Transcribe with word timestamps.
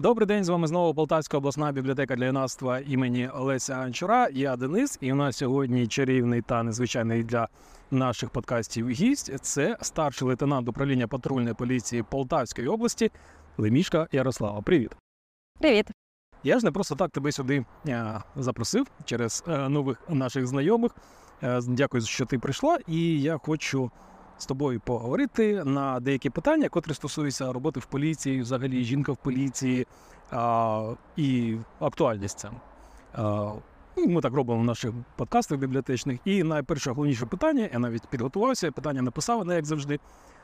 Добрий 0.00 0.26
день, 0.26 0.44
з 0.44 0.48
вами 0.48 0.66
знову 0.66 0.94
Полтавська 0.94 1.36
обласна 1.38 1.72
бібліотека 1.72 2.16
для 2.16 2.24
юнацтва 2.24 2.78
імені 2.78 3.28
Олеся 3.28 3.74
Анчура. 3.74 4.28
Я 4.32 4.56
Денис, 4.56 4.98
і 5.00 5.12
у 5.12 5.14
нас 5.14 5.36
сьогодні 5.36 5.86
чарівний 5.86 6.42
та 6.42 6.62
незвичайний 6.62 7.22
для 7.22 7.48
наших 7.90 8.30
подкастів 8.30 8.88
гість. 8.88 9.38
Це 9.40 9.76
старший 9.80 10.28
лейтенант 10.28 10.68
управління 10.68 11.08
патрульної 11.08 11.54
поліції 11.54 12.02
Полтавської 12.02 12.68
області 12.68 13.10
Лемішка 13.58 14.06
Ярослава. 14.12 14.60
Привіт! 14.60 14.90
Привіт. 15.60 15.86
Я 16.42 16.58
ж 16.58 16.64
не 16.64 16.72
просто 16.72 16.94
так 16.94 17.10
тебе 17.10 17.32
сюди 17.32 17.64
е, 17.88 18.20
запросив 18.36 18.86
через 19.04 19.44
е, 19.48 19.68
нових 19.68 19.98
наших 20.08 20.46
знайомих. 20.46 20.92
Е, 21.42 21.60
Дякую, 21.68 22.02
що 22.02 22.26
ти 22.26 22.38
прийшла, 22.38 22.78
і 22.86 23.20
я 23.20 23.38
хочу 23.38 23.90
з 24.38 24.46
тобою 24.46 24.80
поговорити 24.80 25.64
на 25.64 26.00
деякі 26.00 26.30
питання, 26.30 26.68
котрі 26.68 26.94
стосуються 26.94 27.52
роботи 27.52 27.80
в 27.80 27.84
поліції, 27.86 28.40
взагалі 28.40 28.84
жінка 28.84 29.12
в 29.12 29.16
поліції 29.16 29.86
а, 30.30 30.94
і 31.16 31.56
актуальність 31.80 32.38
це. 32.38 32.50
Ну, 33.96 34.06
Ми 34.08 34.20
так 34.20 34.34
робимо 34.34 34.60
в 34.60 34.64
наших 34.64 34.92
подкастах 35.16 35.58
бібліотечних. 35.58 36.20
І 36.24 36.42
найперше 36.42 36.90
головніше 36.90 37.26
питання, 37.26 37.68
я 37.72 37.78
навіть 37.78 38.06
підготувався, 38.06 38.72
питання 38.72 39.02
написав, 39.02 39.46
не 39.46 39.54
як 39.54 39.64
завжди. 39.64 39.98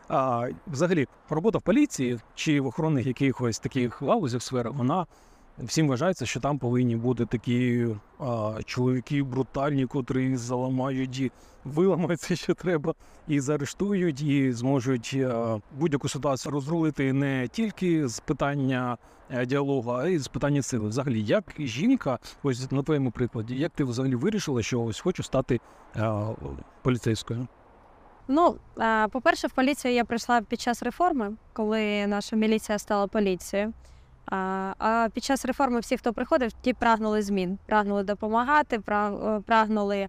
А, 0.08 0.48
взагалі, 0.66 1.06
робота 1.30 1.58
в 1.58 1.62
поліції 1.62 2.18
чи 2.34 2.60
в 2.60 2.66
охоронних 2.66 3.06
якихось 3.06 3.58
таких 3.58 4.02
галузях 4.02 4.42
сферах, 4.42 4.74
вона 4.74 5.06
всім 5.58 5.88
вважається, 5.88 6.26
що 6.26 6.40
там 6.40 6.58
повинні 6.58 6.96
бути 6.96 7.26
такі 7.26 7.88
а, 8.18 8.54
чоловіки 8.64 9.22
брутальні, 9.22 9.86
котрі 9.86 10.36
заламають 10.36 11.20
і 11.20 11.32
виламають 11.64 12.38
що 12.38 12.54
треба, 12.54 12.94
і 13.28 13.40
заарештують, 13.40 14.22
і 14.22 14.52
зможуть 14.52 15.16
а, 15.24 15.58
будь-яку 15.78 16.08
ситуацію 16.08 16.52
розрулити 16.52 17.12
не 17.12 17.48
тільки 17.48 18.08
з 18.08 18.20
питання 18.20 18.98
е, 19.30 19.46
діалогу, 19.46 19.90
а 19.90 20.08
й 20.08 20.18
з 20.18 20.28
питання 20.28 20.62
сили. 20.62 20.88
Взагалі, 20.88 21.22
як 21.22 21.44
жінка, 21.58 22.18
ось 22.42 22.70
на 22.70 22.82
твоєму 22.82 23.10
прикладі, 23.10 23.54
як 23.54 23.72
ти 23.72 23.84
взагалі 23.84 24.14
вирішила, 24.14 24.62
що 24.62 24.82
ось 24.82 25.00
хочу 25.00 25.22
стати 25.22 25.60
а, 25.96 26.32
поліцейською? 26.82 27.46
Ну, 28.28 28.56
е, 28.80 29.08
по-перше, 29.08 29.46
в 29.46 29.50
поліцію 29.50 29.94
я 29.94 30.04
прийшла 30.04 30.40
під 30.40 30.60
час 30.60 30.82
реформи, 30.82 31.32
коли 31.52 32.06
наша 32.06 32.36
міліція 32.36 32.78
стала 32.78 33.06
поліцією. 33.06 33.72
А 34.78 35.08
під 35.14 35.24
час 35.24 35.44
реформи 35.44 35.80
всі, 35.80 35.96
хто 35.96 36.12
приходив, 36.12 36.52
ті 36.52 36.72
прагнули 36.72 37.22
змін, 37.22 37.58
прагнули 37.66 38.02
допомагати, 38.02 38.80
е, 38.88 39.40
прагнули 39.46 40.08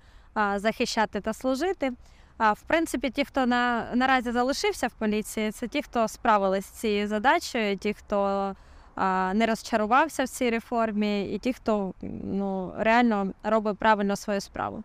захищати 0.56 1.22
та 1.22 1.34
служити. 1.34 1.92
А 2.38 2.54
в 2.54 2.62
принципі, 2.62 3.10
ті, 3.10 3.26
хто 3.26 3.46
на, 3.46 3.88
наразі 3.94 4.32
залишився 4.32 4.88
в 4.88 4.92
поліції, 4.92 5.52
це 5.52 5.68
ті, 5.68 5.82
хто 5.82 6.08
справились 6.08 6.66
з 6.66 6.70
цією 6.70 7.08
задачею, 7.08 7.78
ті, 7.78 7.94
хто 7.94 8.54
а, 8.96 9.34
не 9.34 9.46
розчарувався 9.46 10.24
в 10.24 10.28
цій 10.28 10.50
реформі, 10.50 11.34
і 11.34 11.40
ті, 11.40 11.54
хто 11.54 11.94
ну, 12.24 12.74
реально 12.78 13.34
робить 13.44 13.78
правильно 13.78 14.16
свою 14.16 14.42
справу. 14.42 14.84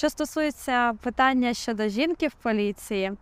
Що 0.00 0.10
стосується 0.10 0.92
питання 1.02 1.54
щодо 1.54 1.88
жінки 1.88 2.28
в 2.28 2.34
поліції, 2.34 3.12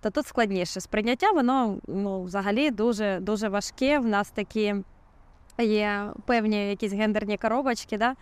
то 0.00 0.10
тут 0.10 0.26
складніше. 0.26 0.80
Сприйняття 0.80 1.30
воно 1.30 1.78
ну, 1.86 2.22
взагалі 2.22 2.70
дуже, 2.70 3.18
дуже 3.20 3.48
важке. 3.48 3.98
В 3.98 4.06
нас 4.06 4.30
такі 4.30 4.74
є 5.58 6.10
певні 6.26 6.68
якісь 6.68 6.92
гендерні 6.92 7.36
коробочки. 7.36 7.98
Да? 7.98 8.14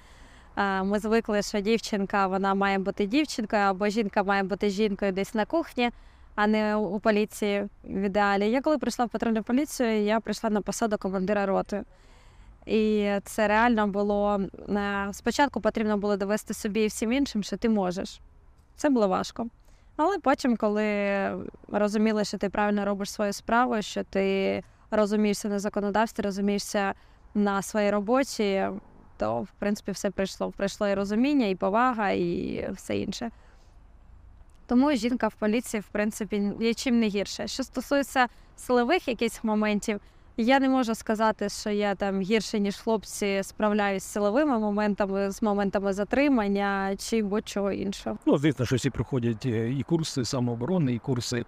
Ми 0.82 0.98
звикли, 0.98 1.42
що 1.42 1.60
дівчинка 1.60 2.26
вона 2.26 2.54
має 2.54 2.78
бути 2.78 3.06
дівчинкою, 3.06 3.62
або 3.62 3.88
жінка 3.88 4.22
має 4.22 4.42
бути 4.42 4.70
жінкою 4.70 5.12
десь 5.12 5.34
на 5.34 5.44
кухні, 5.44 5.90
а 6.34 6.46
не 6.46 6.76
у 6.76 7.00
поліції 7.00 7.68
в 7.84 8.00
ідеалі. 8.00 8.50
Я 8.50 8.60
коли 8.60 8.78
прийшла 8.78 9.04
в 9.04 9.08
патрульну 9.08 9.42
поліцію, 9.42 10.04
я 10.04 10.20
прийшла 10.20 10.50
на 10.50 10.60
посаду 10.60 10.98
командира 10.98 11.46
роти. 11.46 11.84
І 12.70 13.10
це 13.24 13.48
реально 13.48 13.88
було 13.88 14.40
е, 14.68 15.08
спочатку 15.12 15.60
потрібно 15.60 15.98
було 15.98 16.16
довести 16.16 16.54
собі 16.54 16.80
і 16.80 16.86
всім 16.86 17.12
іншим, 17.12 17.42
що 17.42 17.56
ти 17.56 17.68
можеш. 17.68 18.20
Це 18.76 18.90
було 18.90 19.08
важко. 19.08 19.46
Але 19.96 20.18
потім, 20.18 20.56
коли 20.56 20.84
розуміли, 21.68 22.24
що 22.24 22.38
ти 22.38 22.48
правильно 22.48 22.84
робиш 22.84 23.10
свою 23.10 23.32
справу, 23.32 23.82
що 23.82 24.04
ти 24.04 24.62
розумієшся 24.90 25.48
на 25.48 25.58
законодавстві, 25.58 26.22
розумієшся 26.22 26.94
на 27.34 27.62
своїй 27.62 27.90
роботі, 27.90 28.68
то 29.16 29.42
в 29.42 29.48
принципі 29.58 29.92
все 29.92 30.10
прийшло. 30.10 30.50
Прийшло 30.50 30.88
і 30.88 30.94
розуміння, 30.94 31.46
і 31.46 31.54
повага, 31.54 32.10
і 32.10 32.68
все 32.72 32.98
інше. 32.98 33.30
Тому 34.66 34.92
жінка 34.92 35.28
в 35.28 35.34
поліції, 35.34 35.80
в 35.80 35.88
принципі, 35.92 36.52
є 36.60 36.74
чим 36.74 37.00
не 37.00 37.06
гірше. 37.06 37.48
Що 37.48 37.62
стосується 37.62 38.26
силових 38.56 39.08
якихось 39.08 39.44
моментів, 39.44 40.00
я 40.42 40.60
не 40.60 40.68
можу 40.68 40.94
сказати, 40.94 41.48
що 41.48 41.70
я 41.70 41.94
там 41.94 42.20
гірше, 42.20 42.60
ніж 42.60 42.76
хлопці, 42.76 43.40
справляюсь 43.42 44.02
з 44.04 44.06
силовими 44.12 44.58
моментами, 44.58 45.30
з 45.30 45.42
моментами 45.42 45.92
затримання 45.92 46.96
чи 46.98 47.22
будь-чого 47.22 47.72
іншого. 47.72 48.18
Ну, 48.26 48.38
звісно, 48.38 48.66
що 48.66 48.76
всі 48.76 48.90
проходять 48.90 49.46
е, 49.46 49.70
і 49.72 49.82
курси 49.82 50.24
самооборони, 50.24 50.92
і 50.94 50.98
курси. 50.98 51.44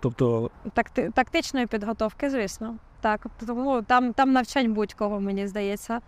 Тобто, 0.00 0.50
Такти, 0.74 1.10
тактичної 1.14 1.66
підготовки, 1.66 2.30
звісно. 2.30 2.76
Так, 3.00 3.26
тому 3.46 3.82
там, 3.82 4.12
там 4.12 4.32
навчань 4.32 4.72
будь-кого, 4.74 5.20
мені 5.20 5.46
здається. 5.46 6.00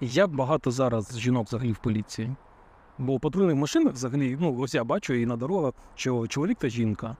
як 0.00 0.30
багато 0.34 0.70
зараз 0.70 1.18
жінок 1.18 1.46
взагалі 1.46 1.72
в 1.72 1.78
поліції? 1.78 2.30
Бо 2.98 3.16
в 3.16 3.20
патрульних 3.20 3.56
машинах 3.56 3.92
взагалі, 3.92 4.36
ну, 4.40 4.58
ось 4.60 4.74
я 4.74 4.84
бачу 4.84 5.14
і 5.14 5.26
на 5.26 5.36
дорогах, 5.36 5.74
що 5.94 6.26
чоловік 6.26 6.58
та 6.58 6.68
жінка. 6.68 7.16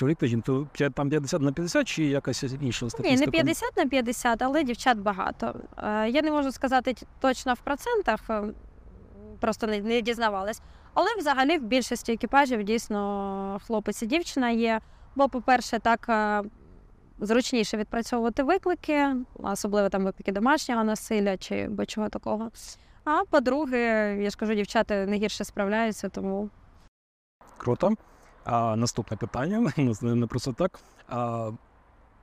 Чоловік 0.00 0.18
та 0.18 0.26
жінка, 0.26 0.46
то 0.46 0.90
там 0.90 1.10
50 1.10 1.42
на 1.42 1.52
50 1.52 1.88
чи 1.88 2.04
якась 2.04 2.44
інша 2.60 2.86
Ні, 3.04 3.16
не 3.16 3.26
50 3.26 3.76
на 3.76 3.86
50, 3.86 4.42
але 4.42 4.64
дівчат 4.64 4.98
багато. 4.98 5.54
Е, 5.78 6.10
Я 6.10 6.22
не 6.22 6.30
можу 6.30 6.52
сказати 6.52 6.94
точно 7.20 7.54
в 7.54 7.58
процентах, 7.58 8.20
е, 8.30 8.42
просто 9.40 9.66
не, 9.66 9.80
не 9.80 10.00
дізнавалась. 10.00 10.62
Але 10.94 11.08
взагалі 11.18 11.58
в 11.58 11.62
більшості 11.62 12.12
екіпажів 12.12 12.62
дійсно 12.62 13.60
хлопець 13.66 14.02
і 14.02 14.06
дівчина 14.06 14.50
є. 14.50 14.80
Бо, 15.14 15.28
по-перше, 15.28 15.78
так 15.78 16.06
е, 16.08 16.42
зручніше 17.18 17.76
відпрацьовувати 17.76 18.42
виклики, 18.42 19.16
особливо 19.34 19.88
там 19.88 20.04
виклики 20.04 20.32
домашнього 20.32 20.84
насилля 20.84 21.36
чи 21.36 21.68
будь-чого 21.68 22.08
такого. 22.08 22.50
А 23.04 23.24
по-друге, 23.30 24.16
я 24.22 24.30
ж 24.30 24.36
кажу, 24.36 24.54
дівчата 24.54 25.06
не 25.06 25.16
гірше 25.16 25.44
справляються, 25.44 26.08
тому 26.08 26.50
Круто. 27.58 27.94
А 28.44 28.76
наступне 28.76 29.16
питання, 29.16 29.72
ну, 30.02 30.14
не 30.14 30.26
просто 30.26 30.52
так. 30.52 30.80
А, 31.08 31.50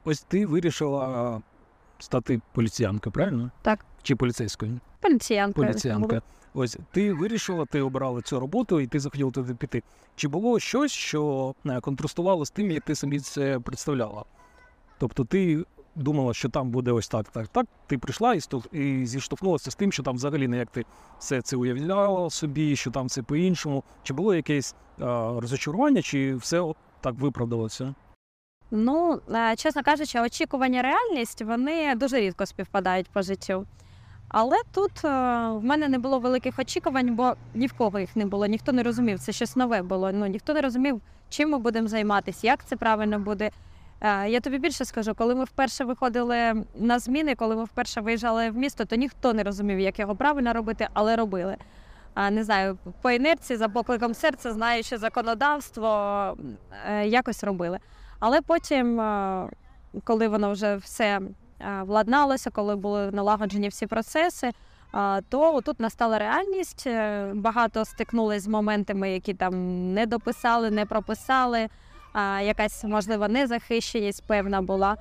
ось 0.03 0.21
ти 0.21 0.45
вирішила 0.45 1.41
стати 1.99 2.41
поліціянкою, 2.53 3.13
правильно? 3.13 3.51
Так. 3.61 3.85
Чи 4.03 4.15
поліцейською? 4.15 4.79
поліціянка. 5.01 5.61
Поліціянка. 5.61 6.21
Ось 6.53 6.77
ти 6.91 7.13
вирішила, 7.13 7.65
ти 7.65 7.81
обрала 7.81 8.21
цю 8.21 8.39
роботу 8.39 8.79
і 8.79 8.87
ти 8.87 8.99
захотіла 8.99 9.31
туди 9.31 9.53
піти. 9.53 9.83
Чи 10.15 10.27
було 10.27 10.59
щось, 10.59 10.91
що 10.91 11.53
е, 11.65 11.79
контрастувало 11.79 12.45
з 12.45 12.51
тим, 12.51 12.71
як 12.71 12.83
ти 12.83 12.95
собі 12.95 13.19
це 13.19 13.59
представляла? 13.59 14.25
Тобто 14.97 15.23
ти 15.23 15.65
думала, 15.97 16.33
що 16.33 16.49
там 16.49 16.69
буде 16.69 16.91
ось 16.91 17.07
так, 17.07 17.29
так, 17.29 17.47
так. 17.47 17.65
Ти 17.87 17.97
прийшла 17.97 18.33
і, 18.33 18.41
і 18.71 19.05
зіштовхнулася 19.05 19.71
з 19.71 19.75
тим, 19.75 19.91
що 19.91 20.03
там 20.03 20.15
взагалі 20.15 20.47
не 20.47 20.57
як 20.57 20.71
ти 20.71 20.85
все 21.19 21.41
це 21.41 21.55
уявляла 21.55 22.29
собі, 22.29 22.75
що 22.75 22.91
там 22.91 23.05
все 23.05 23.21
по-іншому. 23.21 23.83
Чи 24.03 24.13
було 24.13 24.35
якесь 24.35 24.75
е, 24.99 25.05
розочарування, 25.39 26.01
чи 26.01 26.35
все 26.35 26.73
так 27.01 27.15
виправдалося? 27.15 27.95
Ну, 28.71 29.21
е, 29.35 29.55
чесно 29.55 29.83
кажучи, 29.83 30.21
очікування 30.21 30.81
реальність 30.81 31.41
вони 31.41 31.95
дуже 31.95 32.19
рідко 32.19 32.45
співпадають 32.45 33.09
по 33.09 33.21
життю. 33.21 33.65
Але 34.29 34.57
тут 34.73 35.05
е, 35.05 35.07
в 35.49 35.63
мене 35.63 35.87
не 35.87 35.99
було 35.99 36.19
великих 36.19 36.59
очікувань, 36.59 37.15
бо 37.15 37.33
ні 37.53 37.67
в 37.67 37.73
кого 37.73 37.99
їх 37.99 38.15
не 38.15 38.25
було, 38.25 38.45
ніхто 38.45 38.71
не 38.71 38.83
розумів, 38.83 39.19
це 39.19 39.31
щось 39.31 39.55
нове 39.55 39.81
було. 39.81 40.11
Ну 40.11 40.25
ніхто 40.25 40.53
не 40.53 40.61
розумів, 40.61 41.01
чим 41.29 41.49
ми 41.49 41.57
будемо 41.57 41.87
займатися, 41.87 42.47
як 42.47 42.65
це 42.65 42.75
правильно 42.75 43.19
буде. 43.19 43.51
Е, 44.01 44.29
Я 44.29 44.39
тобі 44.39 44.57
більше 44.57 44.85
скажу, 44.85 45.15
коли 45.15 45.35
ми 45.35 45.43
вперше 45.43 45.83
виходили 45.83 46.65
на 46.75 46.99
зміни, 46.99 47.35
коли 47.35 47.55
ми 47.55 47.63
вперше 47.63 48.01
виїжджали 48.01 48.49
в 48.49 48.57
місто, 48.57 48.85
то 48.85 48.95
ніхто 48.95 49.33
не 49.33 49.43
розумів, 49.43 49.79
як 49.79 49.99
його 49.99 50.15
правильно 50.15 50.53
робити, 50.53 50.87
але 50.93 51.15
робили. 51.15 51.57
А, 52.13 52.29
Не 52.29 52.43
знаю, 52.43 52.77
по 53.01 53.11
інерції, 53.11 53.57
за 53.57 53.69
покликом 53.69 54.13
серця, 54.13 54.53
знаючи 54.53 54.97
законодавство, 54.97 55.89
е, 56.89 57.07
якось 57.07 57.43
робили. 57.43 57.79
Але 58.19 58.41
потім, 58.41 59.01
е, 59.01 59.49
коли 60.03 60.27
воно 60.27 60.51
вже 60.51 60.75
все 60.75 61.21
владналося, 61.81 62.49
коли 62.49 62.75
були 62.75 63.11
налагоджені 63.11 63.67
всі 63.67 63.87
процеси, 63.87 64.51
то 65.29 65.61
тут 65.61 65.79
настала 65.79 66.19
реальність. 66.19 66.87
Багато 67.33 67.85
стикнулись 67.85 68.43
з 68.43 68.47
моментами, 68.47 69.11
які 69.11 69.33
там 69.33 69.53
не 69.93 70.05
дописали, 70.05 70.71
не 70.71 70.85
прописали. 70.85 71.67
А 72.17 72.41
Якась 72.41 72.83
можливо 72.83 73.27
незахищеність 73.27 74.23
певна 74.27 74.61
була. 74.61 74.97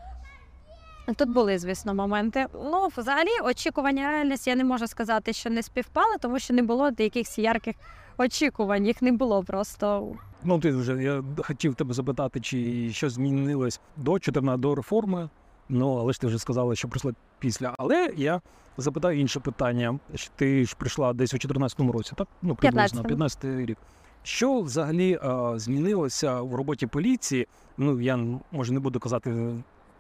Тут 1.16 1.28
були, 1.28 1.58
звісно, 1.58 1.94
моменти. 1.94 2.46
Ну, 2.54 2.88
взагалі, 2.96 3.28
очікування 3.44 4.10
реальність 4.10 4.46
я 4.46 4.54
не 4.54 4.64
можу 4.64 4.86
сказати, 4.86 5.32
що 5.32 5.50
не 5.50 5.62
співпали, 5.62 6.16
тому 6.20 6.38
що 6.38 6.54
не 6.54 6.62
було 6.62 6.90
якихось 6.98 7.38
ярких 7.38 7.76
очікувань. 8.18 8.86
Їх 8.86 9.02
не 9.02 9.12
було 9.12 9.44
просто. 9.44 10.08
Ну, 10.44 10.58
ти 10.58 10.70
вже 10.70 11.02
я 11.02 11.24
хотів 11.38 11.74
тебе 11.74 11.94
запитати, 11.94 12.40
чи 12.40 12.90
щось 12.92 13.12
змінилось 13.12 13.80
до 13.96 14.18
14 14.18 14.60
до 14.60 14.74
реформи. 14.74 15.28
Ну, 15.68 15.96
але 15.96 16.12
ж 16.12 16.20
ти 16.20 16.26
вже 16.26 16.38
сказала, 16.38 16.74
що 16.74 16.88
прийшла 16.88 17.12
після. 17.38 17.74
Але 17.78 18.12
я 18.16 18.40
запитаю 18.76 19.20
інше 19.20 19.40
питання. 19.40 19.98
Ти 20.36 20.64
ж 20.64 20.76
прийшла 20.78 21.12
десь 21.12 21.34
у 21.34 21.36
14-му 21.36 21.92
році, 21.92 22.12
так? 22.16 22.28
Ну, 22.42 22.54
приблизно 22.54 23.00
15-му. 23.00 23.08
15 23.08 23.44
рік. 23.44 23.78
Що 24.26 24.60
взагалі 24.60 25.12
е, 25.12 25.52
змінилося 25.58 26.40
в 26.40 26.54
роботі 26.54 26.86
поліції? 26.86 27.46
Ну, 27.76 28.00
я 28.00 28.18
може 28.52 28.72
не 28.72 28.80
буду 28.80 29.00
казати 29.00 29.54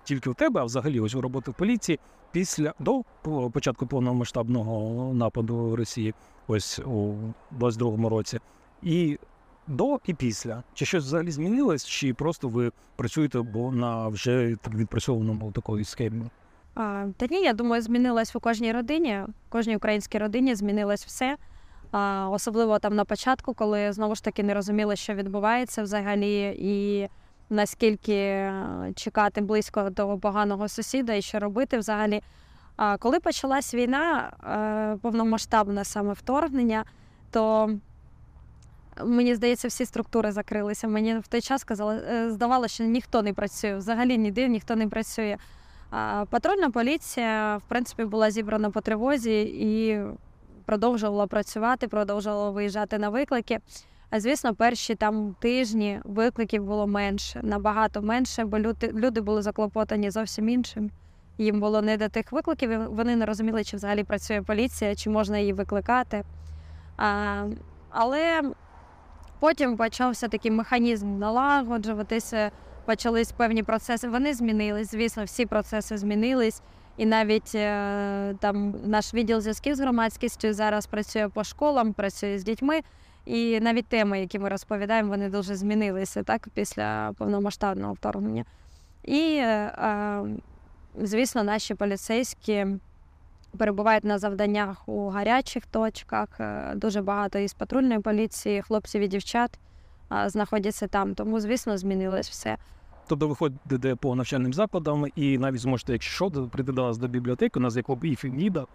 тільки 0.04 0.30
в 0.30 0.34
тебе, 0.34 0.60
а 0.60 0.64
взагалі 0.64 1.00
ось 1.00 1.14
у 1.14 1.20
роботи 1.20 1.52
поліції 1.58 1.98
після 2.32 2.74
до 2.78 3.02
початку 3.52 3.86
повномасштабного 3.86 5.14
нападу 5.14 5.76
Росії, 5.76 6.14
ось 6.46 6.78
у 6.78 7.14
22-му 7.58 8.08
році. 8.08 8.38
І 8.82 9.18
до 9.66 9.98
і 10.06 10.14
після. 10.14 10.62
Чи 10.74 10.84
щось 10.86 11.04
взагалі 11.04 11.30
змінилось, 11.30 11.86
чи 11.86 12.14
просто 12.14 12.48
ви 12.48 12.72
працюєте 12.96 13.40
бо 13.40 13.72
на 13.72 14.08
вже 14.08 14.56
так 14.62 14.74
відпрацьованому 14.74 15.52
такої 15.52 15.84
схемі? 15.84 16.24
Та 17.16 17.26
ні, 17.30 17.42
я 17.42 17.52
думаю, 17.52 17.82
змінилось 17.82 18.36
у 18.36 18.40
кожній 18.40 18.72
родині, 18.72 19.20
кожній 19.48 19.76
українській 19.76 20.18
родині 20.18 20.54
змінилось 20.54 21.06
все. 21.06 21.36
Особливо 22.30 22.78
там 22.78 22.94
на 22.94 23.04
початку, 23.04 23.54
коли 23.54 23.92
знову 23.92 24.14
ж 24.14 24.24
таки 24.24 24.42
не 24.42 24.54
розуміли, 24.54 24.96
що 24.96 25.14
відбувається 25.14 25.82
взагалі, 25.82 26.56
і 26.58 27.08
наскільки 27.50 28.14
е, 28.14 28.92
чекати 28.96 29.40
близько 29.40 29.90
до 29.90 30.18
поганого 30.18 30.68
сусіда 30.68 31.14
і 31.14 31.22
що 31.22 31.38
робити 31.38 31.78
взагалі. 31.78 32.22
А 32.76 32.96
коли 32.96 33.20
почалась 33.20 33.74
війна, 33.74 34.32
е, 34.94 34.98
повномасштабне 35.02 35.84
саме 35.84 36.12
вторгнення, 36.12 36.84
то 37.30 37.70
мені 39.04 39.34
здається, 39.34 39.68
всі 39.68 39.84
структури 39.84 40.32
закрилися. 40.32 40.88
Мені 40.88 41.18
в 41.18 41.26
той 41.26 41.40
час 41.40 41.64
казали, 41.64 42.02
е, 42.10 42.30
здавалося, 42.30 42.74
що 42.74 42.84
ніхто 42.84 43.22
не 43.22 43.32
працює, 43.32 43.76
взагалі 43.76 44.18
ніде 44.18 44.48
ніхто 44.48 44.76
не 44.76 44.88
працює. 44.88 45.36
Патрульна 46.30 46.70
поліція, 46.70 47.56
в 47.56 47.62
принципі, 47.68 48.04
була 48.04 48.30
зібрана 48.30 48.70
по 48.70 48.80
тривозі 48.80 49.42
і 49.42 50.00
продовжувала 50.66 51.26
працювати, 51.26 51.88
продовжувала 51.88 52.50
виїжджати 52.50 52.98
на 52.98 53.08
виклики. 53.08 53.58
А 54.10 54.20
звісно, 54.20 54.54
перші 54.54 54.94
там 54.94 55.36
тижні 55.40 56.00
викликів 56.04 56.64
було 56.64 56.86
менше, 56.86 57.40
набагато 57.42 58.02
менше, 58.02 58.44
бо 58.44 58.58
люди, 58.58 58.92
люди 58.94 59.20
були 59.20 59.42
заклопотані 59.42 60.10
зовсім 60.10 60.48
іншим. 60.48 60.90
Їм 61.38 61.60
було 61.60 61.82
не 61.82 61.96
до 61.96 62.08
тих 62.08 62.32
викликів, 62.32 62.94
вони 62.94 63.16
не 63.16 63.26
розуміли, 63.26 63.64
чи 63.64 63.76
взагалі 63.76 64.04
працює 64.04 64.42
поліція, 64.42 64.94
чи 64.94 65.10
можна 65.10 65.38
її 65.38 65.52
викликати. 65.52 66.24
А, 66.96 67.44
але 67.90 68.42
потім 69.40 69.76
почався 69.76 70.28
такий 70.28 70.50
механізм 70.50 71.18
налагоджуватися 71.18 72.50
почались 72.86 73.32
певні 73.32 73.62
процеси. 73.62 74.08
Вони 74.08 74.34
змінились. 74.34 74.90
Звісно, 74.90 75.24
всі 75.24 75.46
процеси 75.46 75.98
змінились. 75.98 76.62
І 76.96 77.06
навіть 77.06 77.54
е, 77.54 78.34
там 78.40 78.74
наш 78.84 79.14
відділ 79.14 79.40
зв'язків 79.40 79.74
з 79.74 79.80
громадськістю 79.80 80.52
зараз 80.52 80.86
працює 80.86 81.28
по 81.28 81.44
школам, 81.44 81.92
працює 81.92 82.38
з 82.38 82.44
дітьми. 82.44 82.80
І 83.26 83.60
навіть 83.60 83.86
теми, 83.86 84.20
які 84.20 84.38
ми 84.38 84.48
розповідаємо, 84.48 85.08
вони 85.08 85.28
дуже 85.28 85.54
змінилися 85.54 86.22
так 86.22 86.48
після 86.54 87.12
повномасштабного 87.18 87.92
вторгнення. 87.92 88.44
І, 89.04 89.36
е, 89.36 90.22
звісно, 91.02 91.44
наші 91.44 91.74
поліцейські 91.74 92.66
перебувають 93.58 94.04
на 94.04 94.18
завданнях 94.18 94.88
у 94.88 95.08
гарячих 95.08 95.66
точках. 95.66 96.28
Е, 96.40 96.72
Дуже 96.74 97.02
багато 97.02 97.38
із 97.38 97.54
патрульної 97.54 98.00
поліції, 98.00 98.62
хлопців 98.62 99.02
і 99.02 99.08
дівчат 99.08 99.58
знаходяться 100.26 100.86
там. 100.86 101.14
Тому, 101.14 101.40
звісно, 101.40 101.78
змінилось 101.78 102.28
все. 102.28 102.56
Тобто 103.06 103.28
ви 103.28 103.34
ходите 103.34 103.94
по 103.94 104.14
навчальним 104.14 104.52
закладам 104.52 105.06
і 105.16 105.38
навіть 105.38 105.60
зможете, 105.60 105.92
якщо 105.92 106.30
що, 106.30 106.30
прийти 106.30 106.72
до 106.72 106.82
нас 106.82 106.98
до 106.98 107.08
бібліотеки, 107.08 107.58
у 107.58 107.62
нас 107.62 107.76
є 107.76 107.82
клуб 107.82 108.04
і 108.04 108.14
Феміда, 108.14 108.66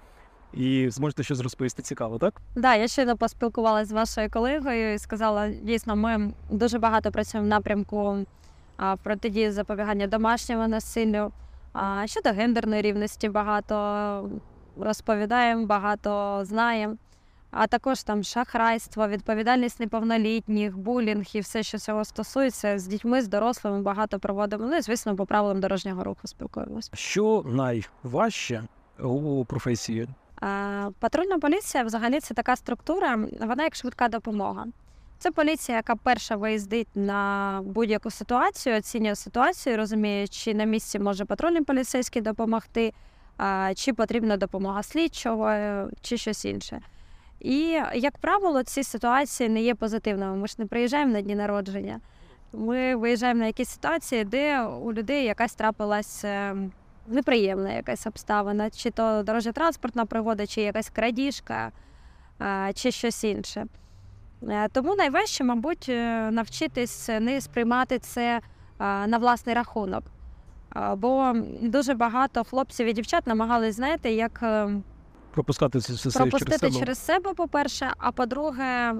і 0.53 0.89
зможете 0.89 1.23
щось 1.23 1.39
розповісти 1.39 1.81
цікаво, 1.81 2.17
так? 2.17 2.41
Да, 2.55 2.75
я 2.75 2.87
щойно 2.87 3.17
поспілкувалася 3.17 3.89
з 3.89 3.91
вашою 3.91 4.29
колегою 4.29 4.93
і 4.93 4.97
сказала, 4.97 5.49
дійсно, 5.49 5.95
ми 5.95 6.33
дуже 6.49 6.79
багато 6.79 7.11
працюємо 7.11 7.45
в 7.45 7.49
напрямку 7.49 8.25
протидії 9.03 9.51
запобігання 9.51 10.07
домашнього 10.07 10.67
насиллю. 10.67 11.31
А 11.73 12.07
щодо 12.07 12.29
гендерної 12.29 12.81
рівності 12.81 13.29
багато 13.29 14.29
розповідаємо, 14.79 15.65
багато 15.65 16.41
знаємо. 16.45 16.95
А 17.51 17.67
також 17.67 18.03
там 18.03 18.23
шахрайство, 18.23 19.07
відповідальність 19.07 19.79
неповнолітніх, 19.79 20.77
булінг 20.77 21.25
і 21.33 21.39
все, 21.39 21.63
що 21.63 21.77
цього 21.77 22.05
стосується, 22.05 22.79
з 22.79 22.87
дітьми, 22.87 23.21
з 23.21 23.27
дорослими 23.27 23.81
багато 23.81 24.19
проводимо. 24.19 24.65
Ну 24.65 24.77
і 24.77 24.81
звісно, 24.81 25.15
по 25.15 25.25
правилам 25.25 25.59
дорожнього 25.59 26.03
руху 26.03 26.27
спілкуємося. 26.27 26.89
Що 26.93 27.43
найважче 27.45 28.63
у 28.99 29.45
професії? 29.45 30.07
Патрульна 30.99 31.39
поліція 31.39 31.83
взагалі 31.83 32.19
це 32.19 32.33
така 32.33 32.55
структура, 32.55 33.19
вона 33.41 33.63
як 33.63 33.75
швидка 33.75 34.07
допомога. 34.07 34.65
Це 35.17 35.31
поліція, 35.31 35.77
яка 35.77 35.95
перша 35.95 36.35
виїздить 36.35 36.87
на 36.95 37.61
будь-яку 37.65 38.11
ситуацію, 38.11 38.77
оцінює 38.77 39.15
ситуацію, 39.15 39.77
розуміє, 39.77 40.27
чи 40.27 40.53
на 40.53 40.63
місці 40.63 40.99
може 40.99 41.25
патрульний 41.25 41.61
поліцейський 41.61 42.21
допомогти, 42.21 42.93
чи 43.75 43.93
потрібна 43.93 44.37
допомога 44.37 44.83
слідчого, 44.83 45.49
е, 45.49 45.87
чи 46.01 46.17
щось 46.17 46.45
інше. 46.45 46.81
І, 47.41 47.81
як 47.95 48.17
правило, 48.17 48.63
ці 48.63 48.83
ситуації 48.83 49.49
не 49.49 49.61
є 49.61 49.75
позитивними. 49.75 50.35
Ми 50.35 50.47
ж 50.47 50.55
не 50.57 50.65
приїжджаємо 50.65 51.13
на 51.13 51.21
дні 51.21 51.35
народження. 51.35 51.99
Ми 52.53 52.95
виїжджаємо 52.95 53.39
на 53.39 53.45
якісь 53.45 53.69
ситуації, 53.69 54.23
де 54.23 54.61
у 54.61 54.93
людей 54.93 55.25
якась 55.25 55.55
трапилась 55.55 56.25
е, 56.25 56.55
неприємна 57.07 57.73
якась 57.73 58.07
обставина, 58.07 58.69
чи 58.69 58.91
то 58.91 59.23
дорожньо-транспортна 59.23 60.05
пригода, 60.05 60.47
чи 60.47 60.61
якась 60.61 60.89
крадіжка, 60.89 61.71
чи 62.73 62.91
щось 62.91 63.23
інше. 63.23 63.65
Е, 64.49 64.67
Тому 64.69 64.95
найважче, 64.95 65.43
мабуть, 65.43 65.85
е, 65.89 66.31
навчитись 66.31 67.09
не 67.19 67.41
сприймати 67.41 67.99
це 67.99 68.41
на 68.79 69.17
власний 69.17 69.55
рахунок. 69.55 70.03
Бо 70.97 71.33
дуже 71.61 71.93
багато 71.93 72.43
хлопців 72.43 72.87
і 72.87 72.93
дівчат 72.93 73.27
намагались, 73.27 73.75
знаєте, 73.75 74.11
як 74.11 74.39
е, 74.43 74.69
Пропускати 75.31 75.79
це 75.79 75.93
все 75.93 76.19
пропустити 76.19 76.51
через 76.51 76.61
себе? 76.61 76.79
через 76.79 77.05
себе, 77.05 77.33
по-перше, 77.33 77.93
а 77.97 78.11
по-друге, 78.11 78.63
е, 78.63 78.95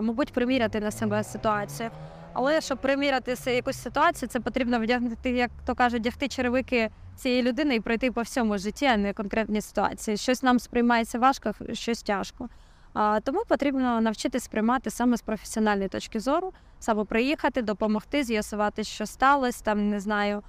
мабуть, 0.00 0.32
приміряти 0.32 0.80
на 0.80 0.90
себе 0.90 1.24
ситуацію. 1.24 1.90
Але 2.32 2.60
щоб 2.60 2.78
приміряти 2.78 3.36
якусь 3.46 3.82
ситуацію, 3.82 4.28
це 4.28 4.40
потрібно 4.40 4.80
вдягнути, 4.80 5.30
як 5.30 5.50
то 5.66 5.74
кажуть, 5.74 6.00
вдягти 6.00 6.28
черевики 6.28 6.90
цієї 7.16 7.42
людини 7.42 7.74
і 7.74 7.80
пройти 7.80 8.12
по 8.12 8.22
всьому 8.22 8.58
житті, 8.58 8.86
а 8.86 8.96
не 8.96 9.12
конкретні 9.12 9.60
ситуації. 9.60 10.16
Щось 10.16 10.42
нам 10.42 10.58
сприймається 10.58 11.18
важко, 11.18 11.52
щось 11.72 12.02
тяжко. 12.02 12.48
А, 12.94 13.20
тому 13.20 13.42
потрібно 13.48 14.00
навчитися 14.00 14.44
сприймати 14.44 14.90
саме 14.90 15.16
з 15.16 15.22
професіональної 15.22 15.88
точки 15.88 16.20
зору, 16.20 16.52
саме 16.78 17.04
приїхати, 17.04 17.62
допомогти, 17.62 18.24
з'ясувати, 18.24 18.84
що 18.84 19.06
сталося, 19.06 19.64
там 19.64 19.90
не 19.90 20.00
знаю, 20.00 20.42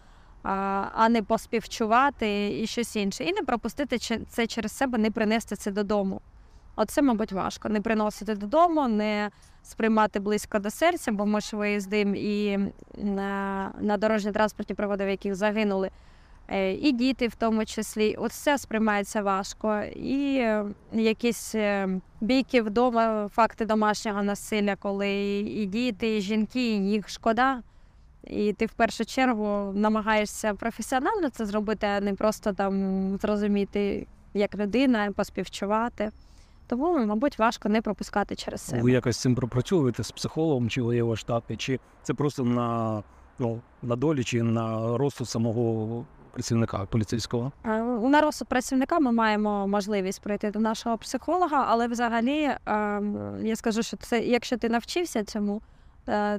а, 0.44 1.10
не 1.10 1.24
поспівчувати 1.24 2.60
і 2.62 2.68
щось 2.68 2.96
інше. 2.96 3.24
І 3.24 3.34
не 3.34 3.42
пропустити 3.42 3.98
це 4.30 4.48
через 4.48 4.72
себе, 4.72 4.98
не 4.98 5.12
принести 5.12 5.56
це 5.56 5.72
додому. 5.72 6.22
Оце, 6.76 7.02
мабуть, 7.02 7.32
важко. 7.32 7.70
Не 7.70 7.82
приносити 7.82 8.36
додому, 8.36 8.88
не 8.88 9.30
сприймати 9.64 10.20
близько 10.20 10.60
до 10.60 10.70
серця, 10.70 11.12
бо 11.12 11.26
ми 11.26 11.42
ж 11.42 11.56
виїздимо 11.58 12.16
і 12.16 12.58
на, 12.98 13.72
на 13.80 13.98
дорожній 13.98 14.32
транспорті 14.32 14.74
пригоди, 14.74 15.06
в 15.06 15.10
яких 15.10 15.36
загинули. 15.36 15.90
е, 16.48 16.74
І 16.74 16.92
діти 16.92 17.28
в 17.28 17.36
тому 17.36 17.66
числі. 17.66 18.18
Все 18.22 18.58
сприймається 18.58 19.22
важко. 19.22 19.82
І 19.96 20.38
е, 20.38 20.66
якісь 20.94 21.56
е, 21.56 21.90
бійки 22.22 22.62
вдома, 22.62 23.28
факти 23.34 23.66
домашнього 23.66 24.24
насилля, 24.24 24.76
коли 24.76 25.40
і 25.40 25.66
діти, 25.66 26.18
і 26.18 26.22
жінки, 26.22 26.76
і 26.76 26.90
їх 26.90 27.10
шкода. 27.10 27.62
І 28.28 28.54
ти 28.54 28.66
в 28.66 28.74
першу 28.74 29.06
чергу 29.06 29.72
намагаєшся 29.76 30.54
професіонально 30.54 31.30
це 31.30 31.46
зробити, 31.46 31.88
а 31.88 32.00
не 32.00 32.14
просто 32.14 32.54
там 32.54 33.18
зрозуміти 33.18 34.08
як 34.34 34.56
людина, 34.56 35.12
поспівчувати. 35.16 36.12
Тому, 36.68 37.06
мабуть, 37.06 37.40
важко 37.40 37.70
не 37.70 37.82
пропускати 37.82 38.36
через 38.36 38.62
себе. 38.62 38.82
Ви 38.82 38.92
якось 38.92 39.18
з 39.18 39.20
цим 39.22 39.36
пропрацьовуєте 39.36 40.04
з 40.04 40.12
психологом, 40.12 40.70
чи 40.70 40.82
ви 40.82 40.96
є 40.96 41.16
штати, 41.16 41.58
чи 41.58 41.80
це 42.04 42.14
просто 42.14 42.44
на, 42.44 43.04
ну, 43.40 43.62
на 43.82 43.96
долі, 43.96 44.24
чи 44.24 44.44
на 44.44 44.98
розсуд 44.98 45.30
самого 45.30 46.06
працівника 46.34 46.86
поліцейського? 46.86 47.52
На 48.04 48.22
розсуд 48.22 48.48
працівника 48.48 49.00
ми 49.00 49.12
маємо 49.12 49.68
можливість 49.68 50.22
прийти 50.22 50.52
до 50.52 50.60
нашого 50.60 50.98
психолога, 50.98 51.66
але 51.70 51.88
взагалі 51.88 52.50
ем, 52.66 53.38
я 53.44 53.56
скажу, 53.56 53.84
що 53.84 53.98
це 53.98 54.20
якщо 54.20 54.58
ти 54.58 54.70
навчився 54.70 55.24
цьому, 55.24 55.62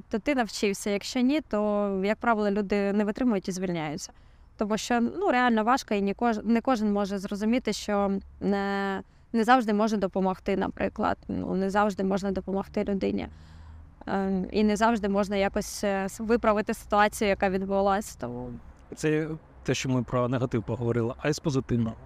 то 0.09 0.19
ти 0.23 0.35
навчився. 0.35 0.91
Якщо 0.91 1.21
ні, 1.21 1.41
то 1.41 1.91
як 2.05 2.19
правило 2.19 2.51
люди 2.51 2.93
не 2.93 3.05
витримують 3.05 3.49
і 3.49 3.53
звільняються. 3.53 4.13
Тому 4.57 4.79
що 4.79 5.01
ну 5.01 5.31
реально 5.31 5.65
важко, 5.65 5.95
і 5.95 6.03
не 6.03 6.15
кожен, 6.15 6.47
не 6.47 6.61
кожен 6.61 6.93
може 6.93 7.19
зрозуміти, 7.19 7.73
що 7.73 8.19
не, 8.41 9.03
не 9.33 9.45
завжди 9.45 9.73
може 9.75 9.97
допомогти, 9.97 10.57
наприклад. 10.57 11.19
Ну, 11.29 11.55
не 11.55 11.71
завжди 11.71 12.05
можна 12.05 12.31
допомогти 12.33 12.85
людині. 12.85 13.29
Е, 14.09 14.45
І 14.53 14.65
не 14.65 14.77
завжди 14.77 15.09
можна 15.09 15.37
якось 15.37 15.85
е, 15.85 16.07
виправити 16.19 16.75
ситуацію, 16.75 17.29
яка 17.29 17.51
відбулася. 17.51 18.17
Тому 18.21 18.49
Це 18.97 19.29
те, 19.63 19.75
що 19.75 19.89
ми 19.89 20.03
про 20.03 20.29
негатив 20.29 20.63
поговорили, 20.63 21.15
а 21.19 21.29
й 21.29 21.33
з 21.33 21.39
позитивного. 21.39 21.97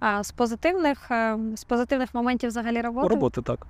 а 0.00 0.22
з 0.22 0.32
позитивних, 0.32 1.10
е, 1.10 1.38
з 1.56 1.64
позитивних 1.64 2.14
моментів 2.14 2.48
взагалі 2.48 2.80
роботи. 2.80 3.08
Роботи 3.08 3.42
так. 3.42 3.66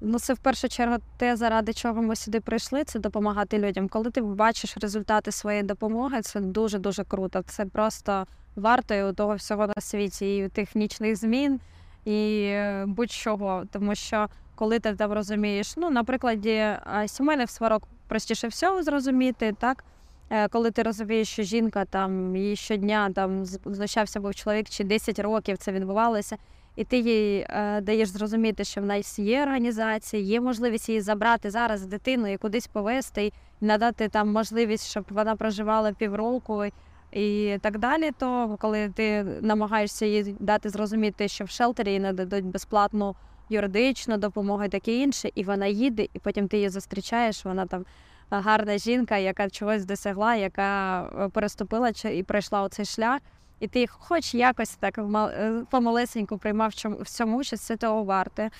Ну, 0.00 0.18
це 0.18 0.34
в 0.34 0.38
першу 0.38 0.68
чергу 0.68 0.96
те, 1.16 1.36
заради 1.36 1.72
чого 1.72 2.02
ми 2.02 2.16
сюди 2.16 2.40
прийшли, 2.40 2.84
це 2.84 2.98
допомагати 2.98 3.58
людям. 3.58 3.88
Коли 3.88 4.10
ти 4.10 4.20
бачиш 4.20 4.76
результати 4.76 5.32
своєї 5.32 5.62
допомоги, 5.62 6.22
це 6.22 6.40
дуже 6.40 6.78
дуже 6.78 7.04
круто. 7.04 7.42
Це 7.46 7.66
просто 7.66 8.26
варто 8.56 9.08
у 9.08 9.12
того 9.12 9.34
всього 9.34 9.66
на 9.66 9.82
світі, 9.82 10.36
і 10.36 10.48
тих 10.48 10.74
нічних 10.74 11.16
змін, 11.16 11.60
і 12.04 12.42
е, 12.44 12.84
будь-чого. 12.86 13.64
Тому 13.72 13.94
що 13.94 14.28
коли 14.54 14.78
ти 14.78 14.94
там 14.94 15.12
розумієш, 15.12 15.74
ну, 15.76 15.90
на 15.90 16.04
прикладі 16.04 16.50
е, 16.50 16.80
сімейних 17.06 17.50
сварок 17.50 17.82
простіше 18.08 18.48
всього 18.48 18.82
зрозуміти, 18.82 19.54
так. 19.60 19.84
Е, 20.30 20.48
Коли 20.48 20.70
ти 20.70 20.82
розумієш, 20.82 21.28
що 21.28 21.42
жінка 21.42 21.84
там 21.84 22.36
її 22.36 22.56
щодня 22.56 23.10
там 23.14 23.44
знущався 23.44 24.20
був 24.20 24.34
чоловік, 24.34 24.68
чи 24.68 24.84
10 24.84 25.18
років 25.18 25.58
це 25.58 25.72
відбувалося, 25.72 26.36
і 26.76 26.84
ти 26.84 26.98
їй 26.98 27.46
е, 27.50 27.80
даєш 27.80 28.08
зрозуміти, 28.08 28.64
що 28.64 28.80
в 28.80 28.84
нас 28.84 29.18
є 29.18 29.42
організація, 29.42 30.22
є 30.22 30.40
можливість 30.40 30.88
її 30.88 31.00
забрати 31.00 31.50
зараз 31.50 31.86
дитину 31.86 32.26
і 32.32 32.36
кудись 32.36 32.66
повезти, 32.66 33.24
і 33.26 33.32
надати 33.60 34.08
там 34.08 34.32
можливість, 34.32 34.86
щоб 34.90 35.04
вона 35.10 35.36
проживала 35.36 35.92
півроку 35.92 36.64
і 37.12 37.58
так 37.60 37.78
далі. 37.78 38.10
То 38.18 38.56
коли 38.60 38.88
ти 38.88 39.22
намагаєшся 39.40 40.06
їй 40.06 40.36
дати 40.40 40.68
зрозуміти, 40.68 41.28
що 41.28 41.44
в 41.44 41.48
шелтері 41.48 41.92
їй 41.92 42.00
нададуть 42.00 42.44
безплатну 42.44 43.14
юридичну 43.48 44.16
допомогу 44.16 44.64
і 44.64 44.68
таке 44.68 44.96
інше, 44.96 45.30
і 45.34 45.44
вона 45.44 45.66
їде, 45.66 46.06
і 46.14 46.18
потім 46.18 46.48
ти 46.48 46.56
її 46.56 46.68
зустрічаєш, 46.68 47.44
вона 47.44 47.66
там. 47.66 47.80
е, 47.80 47.84
Гарна 48.30 48.78
жінка, 48.78 49.16
яка 49.16 49.50
чогось 49.50 49.84
досягла, 49.84 50.34
яка 50.34 51.02
е, 51.02 51.28
переступила 51.28 51.92
і 52.14 52.22
пройшла 52.22 52.62
оцей 52.62 52.84
шлях, 52.84 53.20
і 53.60 53.68
ти 53.68 53.86
хоч 53.86 54.34
якось 54.34 54.70
так 54.70 54.98
е, 54.98 55.62
помалесеньку 55.70 56.38
приймав 56.38 56.72
в 56.84 57.08
цьому 57.08 57.38
участь, 57.38 57.64
це 57.64 57.76
того 57.76 58.04
варте. 58.04 58.50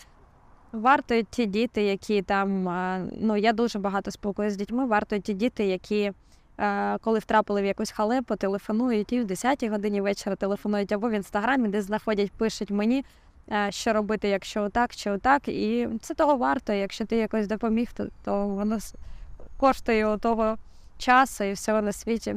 Варто 0.73 1.23
ті 1.23 1.47
діти, 1.47 1.83
які 1.83 2.23
там, 2.23 2.69
е, 2.69 3.05
ну 3.21 3.37
я 3.37 3.53
дуже 3.53 3.79
багато 3.79 4.11
спілкуюся 4.11 4.55
з 4.55 4.57
дітьми, 4.57 4.87
варто 4.87 5.19
ті 5.19 5.35
діти, 5.35 5.65
які 5.65 6.13
е, 6.59 6.99
коли 6.99 7.19
втрапили 7.19 7.63
в 7.63 7.65
якусь 7.65 7.91
халепу, 7.91 8.37
телефонують 8.37 9.13
і 9.13 9.21
в 9.21 9.25
10-й 9.25 9.69
годині 9.69 10.01
вечора 10.01 10.37
телефонують 10.37 10.93
або 10.93 11.09
в 11.09 11.13
інстаграмі, 11.13 11.69
де 11.69 11.83
знаходять, 11.83 12.33
пишуть 12.33 12.71
мені, 12.71 13.05
що 13.71 13.93
робити, 13.93 14.29
якщо 14.29 14.63
отак 14.63 14.97
чи 14.97 15.11
отак. 15.11 15.49
І 15.49 15.89
це 16.01 16.15
того 16.15 16.37
варто. 16.37 16.73
Якщо 16.73 17.07
ти 17.07 17.17
якось 17.17 17.47
допоміг, 17.47 17.93
то, 17.93 18.07
то 18.25 18.47
воно 18.47 18.79
коштує 19.57 20.19
того 20.19 20.57
часу 20.99 21.45
і 21.45 21.53
всього 21.53 21.83
на 21.83 21.93
світі. 21.93 22.37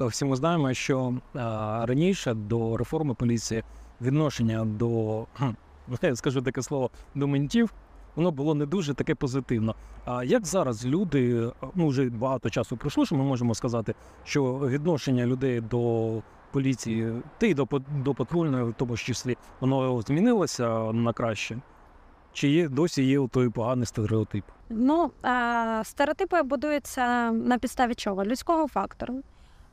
Всі 0.00 0.24
ми 0.24 0.36
знаємо, 0.36 0.74
що 0.74 1.14
раніше 1.82 2.34
до 2.34 2.76
реформи 2.76 3.14
поліції 3.14 3.64
відношення 4.00 4.64
до, 4.64 5.24
скажу 6.14 6.42
таке 6.42 6.62
слово, 6.62 6.90
до 7.14 7.26
ментів, 7.26 7.72
воно 8.16 8.30
було 8.30 8.54
не 8.54 8.66
дуже 8.66 8.94
таке 8.94 9.14
позитивно. 9.14 9.74
А 10.04 10.24
як 10.24 10.46
зараз 10.46 10.86
люди, 10.86 11.50
ну 11.74 11.88
вже 11.88 12.10
багато 12.10 12.50
часу 12.50 12.76
пройшло, 12.76 13.06
що 13.06 13.16
ми 13.16 13.24
можемо 13.24 13.54
сказати, 13.54 13.94
що 14.24 14.58
відношення 14.58 15.26
людей 15.26 15.60
до 15.60 16.12
поліції, 16.52 17.12
та 17.38 17.46
й 17.46 17.54
до, 17.54 17.66
до 18.04 18.14
патрульної, 18.14 18.64
в 18.64 18.74
тому 18.74 18.96
ж 18.96 19.04
числі, 19.04 19.36
воно 19.60 20.02
змінилося 20.02 20.92
на 20.92 21.12
краще? 21.12 21.58
Чи 22.32 22.48
є 22.48 22.68
досі 22.68 23.02
є 23.04 23.28
той 23.28 23.48
поганий 23.48 23.86
стереотип? 23.86 24.44
Ну, 24.68 25.10
а, 25.22 25.82
стереотипи 25.84 26.42
будуються 26.42 27.30
на 27.32 27.58
підставі 27.58 27.94
чого? 27.94 28.24
Людського 28.24 28.68
фактору. 28.68 29.22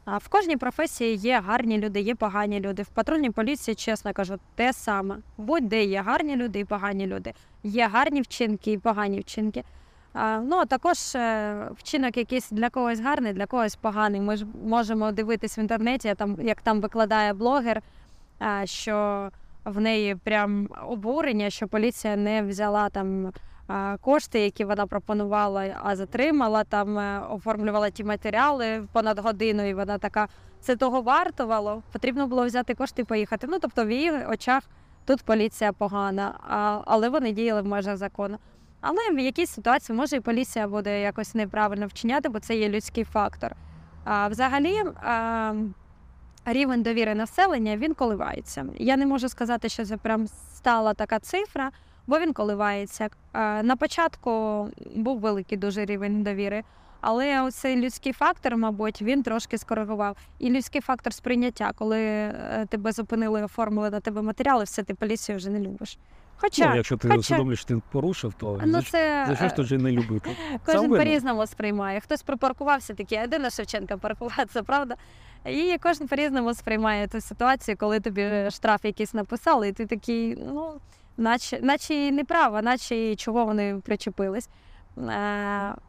В 0.06 0.28
кожній 0.30 0.58
професії 0.58 1.16
є 1.16 1.42
гарні 1.46 1.78
люди, 1.78 2.00
є 2.00 2.16
погані 2.16 2.60
люди. 2.60 2.84
В 2.84 2.88
патрульній 2.88 3.32
поліції, 3.32 3.76
чесно 3.76 4.14
кажу, 4.14 4.40
те 4.56 4.74
саме. 4.74 5.18
Будь-де 5.38 5.84
є 5.84 6.02
гарні 6.02 6.36
люди 6.36 6.60
і 6.60 6.66
погані 6.66 7.08
люди. 7.08 7.34
Є 7.64 7.88
гарні 7.88 8.22
вчинки 8.22 8.72
і 8.72 8.78
погані 8.78 9.20
вчинки. 9.20 9.64
Ну, 10.44 10.56
а 10.56 10.66
також 10.66 11.16
е, 11.16 11.70
вчинок 11.78 12.18
якийсь 12.18 12.50
для 12.52 12.70
когось 12.70 13.00
гарний, 13.00 13.34
для 13.34 13.46
когось 13.46 13.76
поганий. 13.76 14.22
Ми 14.22 14.36
ж 14.36 14.46
можемо 14.66 15.12
дивитись 15.12 15.58
в 15.58 15.60
інтернеті, 15.60 16.14
там, 16.18 16.38
як 16.42 16.62
там 16.62 16.82
викладає 16.82 17.34
блогер, 17.34 17.82
що 18.64 19.30
в 19.66 19.80
неї 19.80 20.16
прям 20.16 20.70
обурення, 20.88 21.50
що 21.50 21.68
поліція 21.68 22.16
не 22.16 22.42
взяла 22.42 22.90
там 22.90 23.32
кошти, 24.02 24.40
які 24.40 24.66
вона 24.66 24.88
пропонувала, 24.88 25.76
а 25.84 25.96
затримала 25.96 26.64
там, 26.64 26.98
е, 26.98 27.22
оформлювала 27.30 27.90
ті 27.90 28.04
матеріали 28.04 28.88
понад 28.92 29.20
годину, 29.20 29.70
і 29.70 29.74
вона 29.74 29.98
така. 29.98 30.28
Це 30.62 30.76
того 30.76 31.02
вартувало. 31.02 31.84
Потрібно 31.92 32.28
було 32.28 32.46
взяти 32.46 32.74
кошти 32.74 33.02
і 33.02 33.06
поїхати. 33.06 33.48
Ну 33.50 33.60
тобто 33.60 33.86
в 33.86 33.92
її 33.92 34.12
очах 34.12 34.64
тут 35.06 35.22
поліція 35.22 35.74
погана, 35.74 36.34
а, 36.50 36.82
але 36.86 37.10
вони 37.10 37.32
діяли 37.32 37.62
в 37.62 37.66
межах 37.66 37.98
закону. 37.98 38.38
Але 38.82 38.98
в 39.14 39.20
якійсь 39.20 39.50
ситуації 39.50 39.98
може 39.98 40.16
і 40.16 40.20
поліція 40.20 40.68
буде 40.68 41.02
якось 41.02 41.36
неправильно 41.36 41.88
вчиняти, 41.88 42.30
бо 42.30 42.40
це 42.40 42.56
є 42.56 42.70
людський 42.70 43.04
фактор. 43.04 43.56
А, 44.04 44.28
взагалі, 44.28 44.84
а, 45.04 45.54
рівень 46.46 46.84
довіри 46.84 47.16
населення 47.16 47.78
він 47.78 47.94
коливається. 47.94 48.66
Я 48.78 48.98
не 48.98 49.06
можу 49.06 49.30
сказати, 49.30 49.70
що 49.70 49.86
це 49.86 49.98
прям 49.98 50.28
стала 50.28 50.94
така 50.94 51.20
цифра, 51.20 51.72
бо 52.08 52.20
він 52.20 52.34
коливається. 52.34 53.10
Е, 53.34 53.64
На 53.64 53.76
початку 53.76 54.70
був 54.96 55.20
великий 55.20 55.58
дуже 55.58 55.86
рівень 55.86 56.24
довіри, 56.24 56.64
але 57.02 57.42
оцей 57.42 57.76
людський 57.76 58.14
фактор, 58.14 58.58
мабуть, 58.58 59.02
він 59.02 59.24
трошки 59.24 59.58
скоригував. 59.58 60.18
І 60.40 60.50
людський 60.50 60.82
фактор 60.82 61.14
сприйняття, 61.14 61.72
коли 61.76 62.00
е, 62.00 62.66
тебе 62.70 62.92
зупинили, 62.92 63.44
оформили 63.44 63.90
на 63.90 64.00
тебе 64.00 64.22
матеріали, 64.22 64.64
все 64.64 64.84
ти 64.84 64.94
поліцію 64.94 65.38
вже 65.38 65.50
не 65.50 65.60
любиш. 65.60 65.98
Хоча 66.38 66.70
ну, 66.70 66.76
якщо 66.76 66.98
ти 66.98 67.08
хоча- 67.08 67.20
усвідомлюєш, 67.20 67.60
що 67.60 67.68
ти 67.68 67.82
порушив, 67.92 68.34
то 68.34 68.62
ну 68.66 68.82
це 68.82 69.26
за 69.28 69.36
що 69.36 69.48
ж 69.48 69.54
е, 69.54 69.56
тут 69.56 69.66
вже 69.66 69.78
не 69.78 69.92
любити? 69.92 70.30
Кожен 70.66 70.90
по-різному 70.90 71.48
сприймає. 71.48 72.00
Хтось 72.00 72.24
припаркувався 72.24 72.94
такий, 72.94 73.18
а 73.18 73.28
де 73.28 73.40
на 73.40 73.50
Шевченка 73.50 73.98
паркуватися, 73.98 74.64
правда? 74.64 74.96
І 75.46 75.78
кожен 75.84 76.08
по-різному 76.08 76.54
сприймає 76.54 77.08
ту 77.08 77.22
ситуацію, 77.22 77.78
коли 77.78 78.00
тобі 78.00 78.52
штраф 78.52 78.86
якийсь 78.86 79.14
написали, 79.14 79.68
і 79.68 79.72
ти 79.72 79.86
такий, 79.86 80.38
ну, 80.54 80.74
наче, 81.18 81.60
наче 81.62 81.94
і 81.96 82.12
не 82.12 82.24
права, 82.24 82.62
наче 82.62 83.12
і 83.12 83.16
чого 83.16 83.46
вони 83.46 83.82
причепились. 83.86 84.50
Е, 84.98 85.02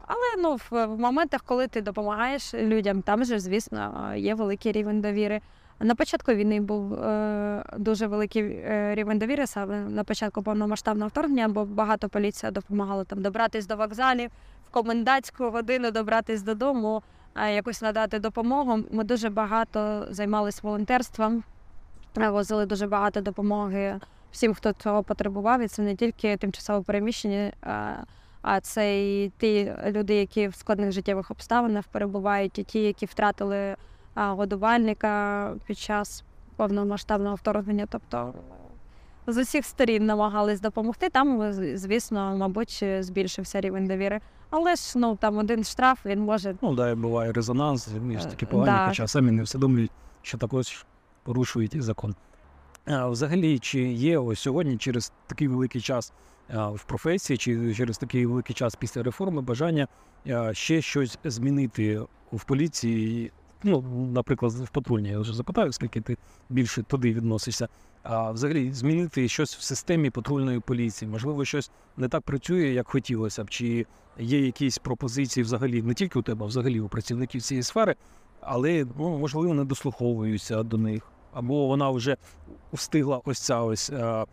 але 0.07 0.27
ну, 0.37 0.57
в, 0.71 0.87
моментах, 0.87 1.41
коли 1.45 1.67
ти 1.67 1.81
допомагаєш 1.81 2.53
людям, 2.53 3.01
там 3.01 3.25
же, 3.25 3.39
звісно, 3.39 4.13
є 4.15 4.35
великий 4.35 4.71
рівень 4.71 5.01
довіри. 5.01 5.41
На 5.79 5.95
початку 5.95 6.33
війни 6.33 6.61
був 6.61 6.93
е, 6.93 7.63
дуже 7.77 8.07
великий 8.07 8.43
е, 8.43 8.95
рівень 8.95 9.19
довіри, 9.19 9.47
саме 9.47 9.79
на 9.79 10.03
початку 10.03 10.43
повномасштабного 10.43 11.09
вторгнення, 11.09 11.47
бо 11.47 11.65
багато 11.65 12.09
поліція 12.09 12.51
допомагала 12.51 13.03
там 13.03 13.21
добратись 13.21 13.67
до 13.67 13.75
вокзалів, 13.75 14.29
в 14.67 14.71
комендантську 14.71 15.49
годину 15.49 15.91
добратись 15.91 16.41
додому, 16.41 17.03
а 17.33 17.47
якось 17.47 17.81
надати 17.81 18.19
допомогу. 18.19 18.79
Ми 18.91 19.03
дуже 19.03 19.29
багато 19.29 20.07
займалися 20.09 20.59
волонтерством, 20.63 21.43
е, 22.17 22.29
возили 22.29 22.65
дуже 22.65 22.87
багато 22.87 23.21
допомоги 23.21 23.99
всім, 24.31 24.53
хто 24.53 24.73
цього 24.73 25.03
потребував. 25.03 25.61
І 25.61 25.67
це 25.67 25.81
не 25.81 25.95
тільки 25.95 26.37
тимчасово 26.37 26.83
переміщені, 26.83 27.51
а, 28.41 28.59
це 28.61 29.07
і 29.07 29.29
ті 29.37 29.73
люди, 29.87 30.15
які 30.15 30.47
в 30.47 30.55
складних 30.55 30.91
життєвих 30.91 31.31
обставинах 31.31 31.87
перебувають, 31.87 32.59
і 32.59 32.63
ті, 32.63 32.79
які 32.79 33.05
втратили 33.05 33.75
годувальника 34.15 35.53
під 35.65 35.77
час 35.77 36.23
повномасштабного 36.55 37.35
вторгнення. 37.35 37.87
Тобто 37.89 38.33
з 39.27 39.37
усіх 39.37 39.65
сторін 39.65 40.05
намагались 40.05 40.61
допомогти. 40.61 41.09
Там, 41.09 41.51
звісно, 41.77 42.37
мабуть, 42.37 42.83
збільшився 42.99 43.61
рівень 43.61 43.87
довіри. 43.87 44.19
Але 44.49 44.75
ж 44.75 44.99
ну 44.99 45.15
там 45.15 45.37
один 45.37 45.63
штраф 45.63 46.05
він 46.05 46.19
може 46.19 46.55
Ну, 46.61 46.75
да, 46.75 46.89
і 46.89 46.95
буває 46.95 47.31
резонанс, 47.31 47.87
між 48.01 48.25
такі 48.25 48.45
Е, 48.45 48.47
погані, 48.47 48.71
да. 48.71 48.87
хоча 48.87 49.07
самі 49.07 49.31
не 49.31 49.43
усвідомлюють, 49.43 49.91
що 50.21 50.37
також 50.37 50.85
порушують 51.23 51.75
і 51.75 51.81
закон. 51.81 52.15
Взагалі, 52.87 53.59
чи 53.59 53.79
є 53.81 54.17
ось 54.17 54.39
сьогодні 54.39 54.77
через 54.77 55.11
такий 55.27 55.47
великий 55.47 55.81
час 55.81 56.13
в 56.49 56.83
професії, 56.83 57.37
чи 57.37 57.73
через 57.75 57.97
такий 57.97 58.25
великий 58.25 58.55
час 58.55 58.75
після 58.75 59.03
реформи 59.03 59.41
бажання 59.41 59.87
ще 60.51 60.81
щось 60.81 61.19
змінити 61.23 62.01
в 62.31 62.43
поліції? 62.43 63.31
Ну, 63.63 63.81
наприклад, 64.13 64.51
в 64.51 64.69
патрульній, 64.69 65.09
я 65.09 65.19
вже 65.19 65.33
запитаю, 65.33 65.71
скільки 65.71 66.01
ти 66.01 66.17
більше 66.49 66.83
туди 66.83 67.13
відносишся. 67.13 67.67
а, 68.03 68.31
взагалі 68.31 68.73
змінити 68.73 69.27
щось 69.27 69.55
в 69.55 69.61
системі 69.61 70.09
патрульної 70.09 70.59
поліції. 70.59 71.11
Можливо, 71.11 71.45
щось 71.45 71.71
не 71.97 72.07
так 72.07 72.21
працює, 72.23 72.67
як 72.67 72.87
хотілося 72.87 73.43
б, 73.43 73.49
чи 73.49 73.85
є 74.19 74.45
якісь 74.45 74.77
пропозиції 74.77 75.43
взагалі 75.43 75.81
не 75.81 75.93
тільки 75.93 76.19
у 76.19 76.21
тебе, 76.21 76.45
а 76.45 76.47
взагалі 76.47 76.79
у 76.79 76.87
працівників 76.87 77.41
цієї 77.41 77.63
сфери, 77.63 77.95
але 78.41 78.85
ну, 78.97 79.17
можливо 79.17 79.53
не 79.53 79.65
дослуховуються 79.65 80.63
до 80.63 80.77
них, 80.77 81.03
або 81.37 81.67
вона 81.67 81.89
вже 81.89 82.17
встигла 82.73 83.21
ось 83.25 83.39
ця 83.39 83.61
ось 83.61 83.89
а, 83.89 84.25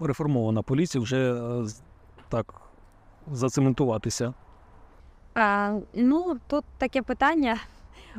реформована 0.00 0.62
поліція 0.62 1.02
вже 1.02 1.32
а, 1.34 1.66
так 2.28 2.54
зацементуватися. 3.32 4.34
А, 5.34 5.78
ну, 5.94 6.38
тут 6.46 6.64
таке 6.78 7.02
питання. 7.02 7.56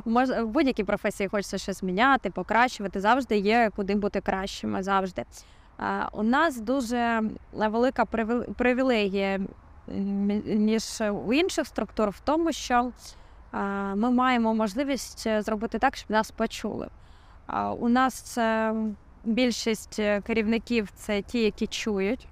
Мож, 0.04 0.28
в 0.28 0.46
будь-якій 0.46 0.84
професії 0.84 1.28
хочеться 1.28 1.58
щось 1.58 1.82
міняти, 1.82 2.30
покращувати. 2.30 3.00
Завжди 3.00 3.38
є 3.38 3.70
куди 3.76 3.94
бути 3.94 4.20
кращими. 4.20 4.82
Завжди. 4.82 5.24
А, 5.78 6.08
у 6.12 6.22
нас 6.22 6.60
дуже 6.60 7.22
велика 7.52 8.04
приві- 8.04 8.52
привілегія 8.54 9.40
ніж 10.46 11.02
у 11.26 11.32
інших 11.32 11.66
структур 11.66 12.08
в 12.10 12.20
тому, 12.20 12.52
що 12.52 12.92
а, 13.52 13.58
ми 13.94 14.10
маємо 14.10 14.54
можливість 14.54 15.26
е, 15.26 15.42
зробити 15.42 15.78
так, 15.78 15.96
щоб 15.96 16.10
нас 16.10 16.30
почули. 16.30 16.88
У 17.78 17.88
нас 17.88 18.38
більшість 19.24 19.98
е, 19.98 20.20
керівників 20.20 20.90
це 20.94 21.22
ті, 21.22 21.42
які 21.42 21.66
чують. 21.66 22.26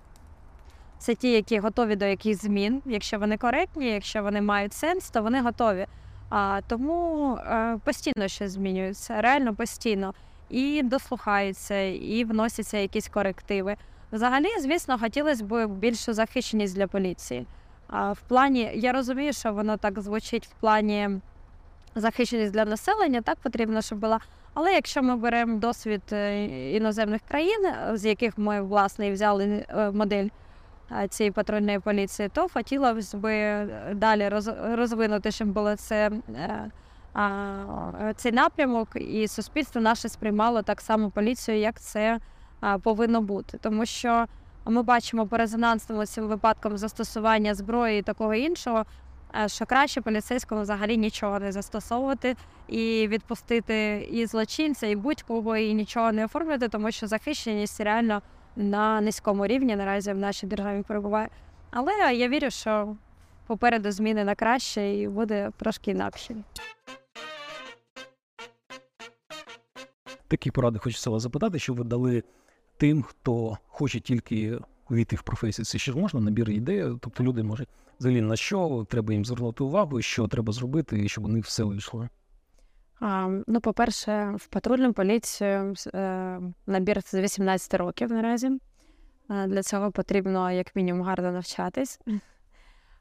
Це 0.98 1.14
ті, 1.14 1.32
які 1.32 1.58
готові 1.58 1.96
до 1.96 2.04
якихось 2.04 2.42
змін. 2.42 2.82
Якщо 2.86 3.18
вони 3.18 3.36
коректні, 3.36 3.86
якщо 3.86 4.22
вони 4.22 4.42
мають 4.42 4.72
сенс, 4.72 5.10
то 5.10 5.22
вони 5.22 5.40
готові. 5.40 5.86
А, 6.30 6.60
тому 6.68 7.34
е, 7.36 7.78
постійно 7.84 8.28
щось 8.28 8.50
змінюється, 8.50 9.20
реально 9.20 9.54
постійно. 9.54 10.14
І 10.50 10.82
дослухаються, 10.82 11.80
і 11.82 12.24
вносяться 12.24 12.78
якісь 12.78 13.08
корективи. 13.08 13.76
Взагалі, 14.12 14.48
звісно, 14.60 14.98
хотілося 14.98 15.44
б 15.44 15.66
більшу 15.66 16.12
захищеність 16.12 16.74
для 16.74 16.86
поліції. 16.86 17.46
А 17.88 18.12
в 18.12 18.20
плані, 18.20 18.70
я 18.74 18.92
розумію, 18.92 19.32
що 19.32 19.52
воно 19.52 19.76
так 19.76 20.00
звучить 20.00 20.46
в 20.46 20.60
плані 20.60 21.10
захищеність 21.94 22.52
для 22.52 22.64
населення, 22.64 23.20
так 23.20 23.38
потрібно, 23.38 23.82
щоб 23.82 23.98
була. 23.98 24.20
Але 24.58 24.72
якщо 24.72 25.02
ми 25.02 25.16
беремо 25.16 25.58
досвід 25.58 26.02
е, 26.12 26.44
іноземних 26.76 27.20
країн, 27.28 27.66
е, 27.66 27.96
з 27.96 28.04
яких 28.04 28.38
ми 28.38 28.62
власне 28.62 29.12
взяли 29.12 29.66
е, 29.68 29.90
модель 29.90 30.28
цієї 31.08 31.30
патрульної 31.30 31.78
поліції, 31.80 32.28
то 32.28 32.46
хотілося 32.54 33.18
б 33.18 33.22
далі 33.94 34.22
роз- 34.28 34.76
розвинути, 34.76 35.30
щоб 35.30 35.48
було 35.48 35.76
це. 35.76 36.10
Цей 38.16 38.32
напрямок, 38.32 38.88
і 38.94 39.28
суспільство 39.28 39.80
наше 39.80 40.08
сприймало 40.08 40.62
так 40.62 40.80
само 40.80 41.10
поліцію, 41.10 41.58
як 41.58 41.80
це 41.80 42.18
повинно 42.82 43.20
бути. 43.20 43.58
Тому 43.58 43.86
що 43.86 44.26
ми 44.64 44.82
бачимо 44.82 45.26
по 45.26 45.36
резонансному 45.36 46.06
цим 46.06 46.26
випадкам 46.28 46.78
застосування 46.78 47.54
зброї 47.54 47.98
і 47.98 48.02
такого 48.02 48.34
іншого, 48.34 48.84
що 49.46 49.66
краще 49.66 50.00
поліцейському 50.00 50.62
взагалі 50.62 50.96
нічого 50.96 51.38
не 51.38 51.52
застосовувати 51.52 52.36
і 52.68 53.08
відпустити 53.08 54.08
і 54.10 54.26
злочинця, 54.26 54.86
і 54.86 54.96
будь-кого, 54.96 55.56
і 55.56 55.74
нічого 55.74 56.12
не 56.12 56.24
оформлювати, 56.24 56.68
тому 56.68 56.92
що 56.92 57.06
захищеність 57.06 57.80
реально 57.80 58.22
на 58.56 59.00
низькому 59.00 59.46
рівні 59.46 59.76
наразі 59.76 60.12
в 60.12 60.18
нашій 60.18 60.46
державі 60.46 60.82
перебуває. 60.82 61.28
Але 61.70 61.92
я 62.14 62.28
вірю, 62.28 62.50
що 62.50 62.96
попереду 63.46 63.90
зміни 63.90 64.24
на 64.24 64.34
краще 64.34 64.94
і 64.94 65.08
буде 65.08 65.50
трошки 65.56 65.90
інакше. 65.90 66.36
Такі 70.28 70.50
поради 70.50 70.78
хочеться 70.78 71.10
вас 71.10 71.22
запитати, 71.22 71.58
що 71.58 71.74
ви 71.74 71.84
дали 71.84 72.22
тим, 72.76 73.02
хто 73.02 73.58
хоче 73.66 74.00
тільки 74.00 74.58
увійти 74.90 75.16
в 75.16 75.22
професію. 75.22 75.64
Це 75.64 75.78
ще 75.78 75.92
можна 75.92 76.20
набір 76.20 76.50
ідей. 76.50 76.84
Тобто 77.00 77.24
люди 77.24 77.42
можуть 77.42 77.68
взагалі 77.98 78.20
на 78.20 78.36
що 78.36 78.86
треба 78.90 79.12
їм 79.12 79.24
звернути 79.24 79.64
увагу, 79.64 80.02
що 80.02 80.28
треба 80.28 80.52
зробити, 80.52 81.08
щоб 81.08 81.24
у 81.24 81.28
них 81.28 81.44
все 81.44 81.64
вийшло. 81.64 82.08
А, 83.00 83.28
ну, 83.46 83.60
по-перше, 83.60 84.34
в 84.38 84.46
патрульну 84.46 84.92
поліцію 84.92 85.74
е, 85.94 86.40
набір 86.66 87.02
з 87.02 87.14
18 87.14 87.74
років 87.74 88.12
наразі. 88.12 88.50
Е, 89.30 89.46
Для 89.46 89.62
цього 89.62 89.92
потрібно 89.92 90.50
як 90.52 90.76
мінімум 90.76 91.02
гарно 91.02 91.32
навчатись. 91.32 92.00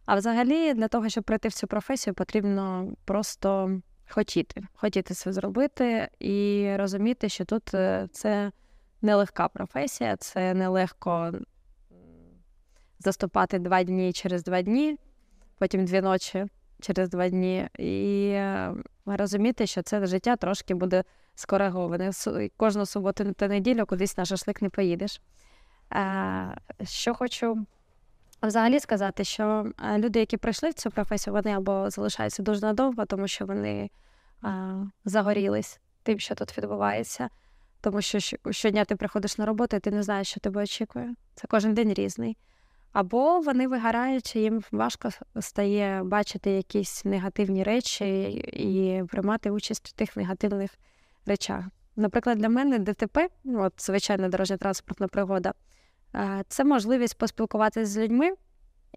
А 0.06 0.15
взагалі, 0.15 0.74
для 0.74 0.88
того, 0.88 1.10
щоб 1.10 1.24
прийти 1.24 1.48
в 1.48 1.54
цю 1.54 1.67
професію, 1.67 2.13
потрібно 2.13 2.93
просто 3.06 3.80
хотіти, 4.10 4.63
хотіти 4.74 5.13
це 5.13 5.34
зробити 5.34 6.10
і 6.20 6.70
розуміти, 6.78 7.30
що 7.30 7.46
тут 7.46 7.74
е, 7.74 8.08
це 8.12 8.52
нелегка 9.02 9.48
професія, 9.48 10.17
це 10.17 10.54
нелегко 10.54 11.34
заступати 13.00 13.60
два 13.60 13.84
дні 13.84 14.14
через 14.14 14.44
два 14.44 14.62
дні, 14.62 14.98
потім 15.58 15.86
дві 15.86 16.02
ночі 16.02 16.46
через 16.82 17.10
два 17.10 17.30
дні, 17.30 17.70
і 17.80 18.30
е, 18.30 18.74
розуміти, 19.06 19.68
що 19.68 19.82
це 19.82 20.06
життя 20.06 20.36
трошки 20.36 20.74
буде 20.74 21.04
скориговане. 21.36 22.12
Кожну 22.58 22.86
суботу 22.86 23.34
та 23.34 23.48
неділю 23.48 23.86
кудись 23.86 24.18
на 24.18 24.26
шашлик 24.26 24.62
не 24.62 24.70
поїдеш. 24.70 25.22
Е, 25.94 26.58
Що 26.84 27.14
хочу 27.14 27.66
взагалі 28.42 28.80
сказати, 28.80 29.24
що 29.24 29.72
е, 29.84 29.98
люди, 29.98 30.20
які 30.20 30.38
прийшли 30.38 30.70
в 30.70 30.74
цю 30.74 30.92
професію, 30.92 31.34
вони 31.34 31.52
або 31.52 31.90
залишаються 31.90 32.44
дуже 32.44 32.62
надовго, 32.62 33.06
тому 33.06 33.28
що 33.28 33.46
вони 33.46 33.90
загорілись 35.06 35.80
тим, 36.04 36.20
що 36.20 36.36
тут 36.36 36.58
відбувається. 36.58 37.30
Тому 37.82 38.02
що 38.02 38.20
щодня 38.52 38.86
ти 38.86 38.96
приходиш 38.96 39.38
на 39.38 39.46
роботу, 39.46 39.78
і 39.78 39.80
ти 39.80 39.92
не 39.92 40.04
знаєш, 40.04 40.28
що 40.28 40.40
тебе 40.40 40.64
очікує. 40.64 41.16
Це 41.36 41.48
кожен 41.48 41.74
день 41.74 41.94
різний. 41.94 42.38
Або 42.96 43.40
вони 43.40 43.68
вигорають, 43.68 44.36
їм 44.36 44.64
важко 44.72 45.10
стає 45.40 46.04
бачити 46.04 46.52
якісь 46.52 47.06
негативні 47.06 47.64
речі 47.64 48.24
і 48.54 49.04
приймати 49.08 49.52
участь 49.52 49.88
в 49.88 49.92
тих 49.92 50.18
негативних 50.18 50.72
речах. 51.26 51.66
Наприклад, 51.96 52.38
для 52.38 52.50
мене 52.50 52.80
ДТП, 52.80 53.30
от 53.46 53.74
звичайна 53.78 54.30
дорожня 54.30 54.58
транспортна 54.58 55.08
пригода, 55.08 55.54
е, 56.16 56.44
це 56.48 56.64
можливість 56.64 57.18
поспілкуватися 57.18 57.86
з 57.86 57.98
людьми 57.98 58.32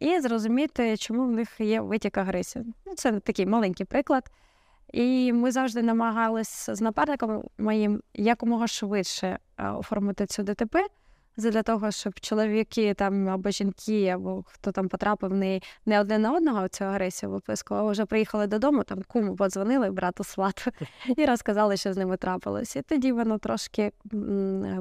і 0.01 0.21
зрозуміти, 0.21 0.97
чому 0.97 1.25
в 1.25 1.31
них 1.31 1.61
є 1.61 1.81
витік 1.81 2.19
агресії. 2.19 2.65
Ну, 2.87 2.95
це 2.95 3.21
такий 3.21 3.47
маленький 3.47 3.87
приклад. 3.87 4.31
І 4.93 5.33
ми 5.33 5.53
завжди 5.53 5.83
намагались 5.83 6.71
з 6.71 6.81
напарником 6.81 7.45
моїм 7.59 8.03
якомога 8.15 8.67
швидше 8.67 9.39
е, 9.59 9.69
оформити 9.69 10.27
цю 10.27 10.43
ДТП, 10.43 10.87
для 11.39 11.63
того, 11.63 11.91
щоб 11.91 12.21
чоловіки 12.21 12.95
там 12.95 13.29
або 13.29 13.51
жінки, 13.51 14.09
або 14.09 14.45
хто 14.47 14.73
там 14.73 14.89
потрапив 14.89 15.33
не, 15.33 15.61
не 15.87 16.01
одне 16.01 16.19
на 16.19 16.33
одного 16.33 16.69
цю 16.69 16.85
агресію 16.85 17.33
виписку, 17.33 17.75
а 17.75 17.83
вже 17.83 18.07
приїхали 18.07 18.47
додому, 18.47 18.85
там 18.85 19.03
куму 19.03 19.37
подзвонили, 19.37 19.91
брату 19.91 20.25
свату, 20.25 20.71
і 21.17 21.27
розказали, 21.27 21.77
що 21.77 21.93
з 21.93 21.97
ними 21.97 22.17
трапилось. 22.17 22.77
І 22.77 22.83
тоді 22.83 23.13
воно 23.13 23.39
трошки 23.39 23.93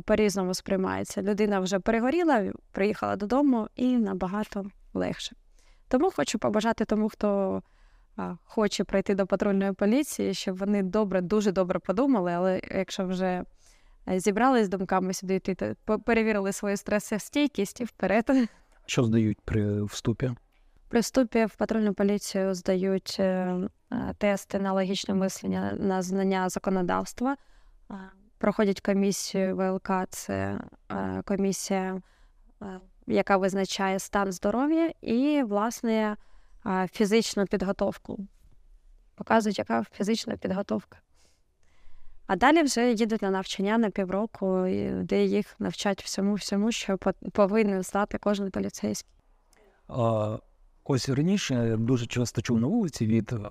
по-різному 0.06 0.54
сприймається. 0.54 1.22
Людина 1.22 1.60
вже 1.60 1.80
перегоріла, 1.80 2.52
приїхала 2.72 3.16
додому 3.16 3.68
і 3.76 3.98
набагато 3.98 4.66
легше. 4.94 5.36
Тому 5.88 6.12
хочу 6.12 6.40
побажати 6.40 6.86
тому, 6.86 7.10
хто 7.10 7.62
хоче 8.44 8.84
прийти 8.84 9.16
до 9.16 9.28
патрульної 9.28 9.72
поліції, 9.74 10.34
щоб 10.34 10.58
вони 10.58 10.84
добре, 10.84 11.22
дуже 11.22 11.52
добре 11.52 11.80
подумали, 11.80 12.32
але 12.32 12.62
якщо 12.76 13.06
вже 13.06 13.44
е, 14.10 14.20
зібрались 14.20 14.66
з 14.66 14.70
думками 14.70 15.14
сюди 15.14 15.36
йти, 15.36 15.76
перевірили 16.06 16.52
свою 16.52 16.78
стресостійкість 16.78 17.82
і 17.82 17.84
вперед. 17.84 18.50
Що 18.86 19.04
здають 19.04 19.42
при 19.42 19.84
вступі? 19.84 20.32
При 20.88 21.00
вступі 21.00 21.46
в 21.46 21.56
патрульну 21.56 21.94
поліцію 21.94 22.54
здають 22.54 23.18
е, 23.20 23.58
е, 23.92 24.14
тести 24.18 24.60
на 24.60 24.74
логічне 24.74 25.14
мислення 25.14 25.74
на 25.80 26.02
знання 26.02 26.50
законодавства, 26.50 27.38
проходять 28.38 28.82
комісію 28.82 29.56
ВЛК, 29.56 29.92
це 30.10 30.60
комісія, 31.26 32.02
яка 33.08 33.38
визначає 33.38 34.00
стан 34.00 34.32
здоров'я, 34.32 34.92
і, 35.02 35.44
власне, 35.44 36.18
фізичну 36.92 37.46
підготовку. 37.46 38.28
Показують, 39.16 39.60
яка 39.60 39.84
фізична 39.84 40.38
підготовка. 40.38 40.98
А 42.28 42.36
далі 42.36 42.64
вже 42.64 42.94
їдуть 42.94 43.22
на 43.22 43.32
навчання 43.32 43.78
на 43.78 43.90
півроку, 43.90 44.66
де 45.04 45.26
їх 45.26 45.56
навчать 45.60 46.04
всьому, 46.04 46.34
всьому, 46.34 46.72
що 46.72 46.98
по- 46.98 47.14
повинен 47.32 47.84
знати 47.84 48.18
кожен 48.22 48.52
поліцейський. 48.52 49.12
А, 49.88 50.38
ось 50.84 51.10
раніше 51.10 51.54
я 51.70 51.78
дуже 51.78 52.06
часто 52.06 52.42
чув 52.42 52.60
на 52.62 52.68
вулиці 52.68 53.06
від 53.06 53.34
е, 53.34 53.50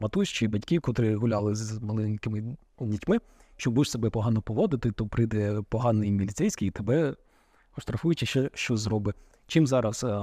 матусь 0.00 0.28
чи 0.28 0.48
батьків, 0.48 0.80
котрі 0.80 1.14
гуляли 1.14 1.54
з 1.54 1.82
маленькими 1.82 2.56
дітьми, 2.80 3.18
що 3.56 3.70
будеш 3.70 3.90
себе 3.90 4.10
погано 4.10 4.42
поводити, 4.42 4.90
то 4.90 5.06
прийде 5.06 5.62
поганий 5.68 6.10
міліцейський 6.10 6.68
і 6.68 6.70
тебе 6.70 7.14
оштрафують 7.78 8.18
чи 8.18 8.26
ще 8.26 8.50
що 8.54 8.76
зробить. 8.76 9.16
Чим 9.46 9.66
зараз 9.66 10.04
е, 10.04 10.20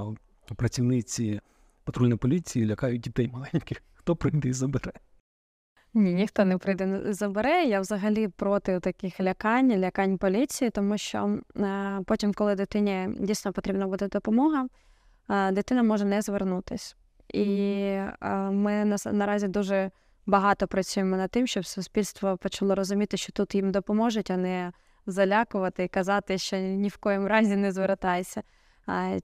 працівниці 0.56 1.40
патрульної 1.84 2.16
поліції 2.18 2.66
лякають 2.66 3.00
дітей 3.00 3.28
маленьких? 3.32 3.82
Хто 3.94 4.16
прийде 4.16 4.48
і 4.48 4.52
забере? 4.52 4.92
Ні, 5.94 6.14
ніхто 6.14 6.44
не 6.44 6.58
прийде 6.58 6.86
не 6.86 7.12
забере. 7.12 7.64
Я 7.64 7.80
взагалі 7.80 8.28
проти 8.28 8.80
таких 8.80 9.20
лякань, 9.20 9.78
лякань 9.78 10.18
поліції, 10.18 10.70
тому 10.70 10.98
що 10.98 11.38
е, 11.56 12.00
потім, 12.06 12.34
коли 12.34 12.54
дитині 12.54 13.08
дійсно 13.18 13.52
потрібна 13.52 13.86
буде 13.86 14.08
допомога, 14.08 14.66
е, 15.30 15.52
дитина 15.52 15.82
може 15.82 16.04
не 16.04 16.22
звернутись. 16.22 16.96
І 17.28 17.44
е, 17.44 18.16
ми 18.50 18.84
нас- 18.84 19.06
наразі 19.12 19.48
дуже 19.48 19.90
багато 20.26 20.66
працюємо 20.66 21.16
над 21.16 21.30
тим, 21.30 21.46
щоб 21.46 21.66
суспільство 21.66 22.36
почало 22.36 22.74
розуміти, 22.74 23.16
що 23.16 23.32
тут 23.32 23.54
їм 23.54 23.70
допоможуть, 23.70 24.30
а 24.30 24.36
не 24.36 24.72
залякувати 25.06 25.84
і 25.84 25.88
казати, 25.88 26.38
що 26.38 26.56
ні 26.56 26.88
в 26.88 26.96
коїм 26.96 27.26
разі 27.26 27.56
не 27.56 27.72
звертайся. 27.72 28.42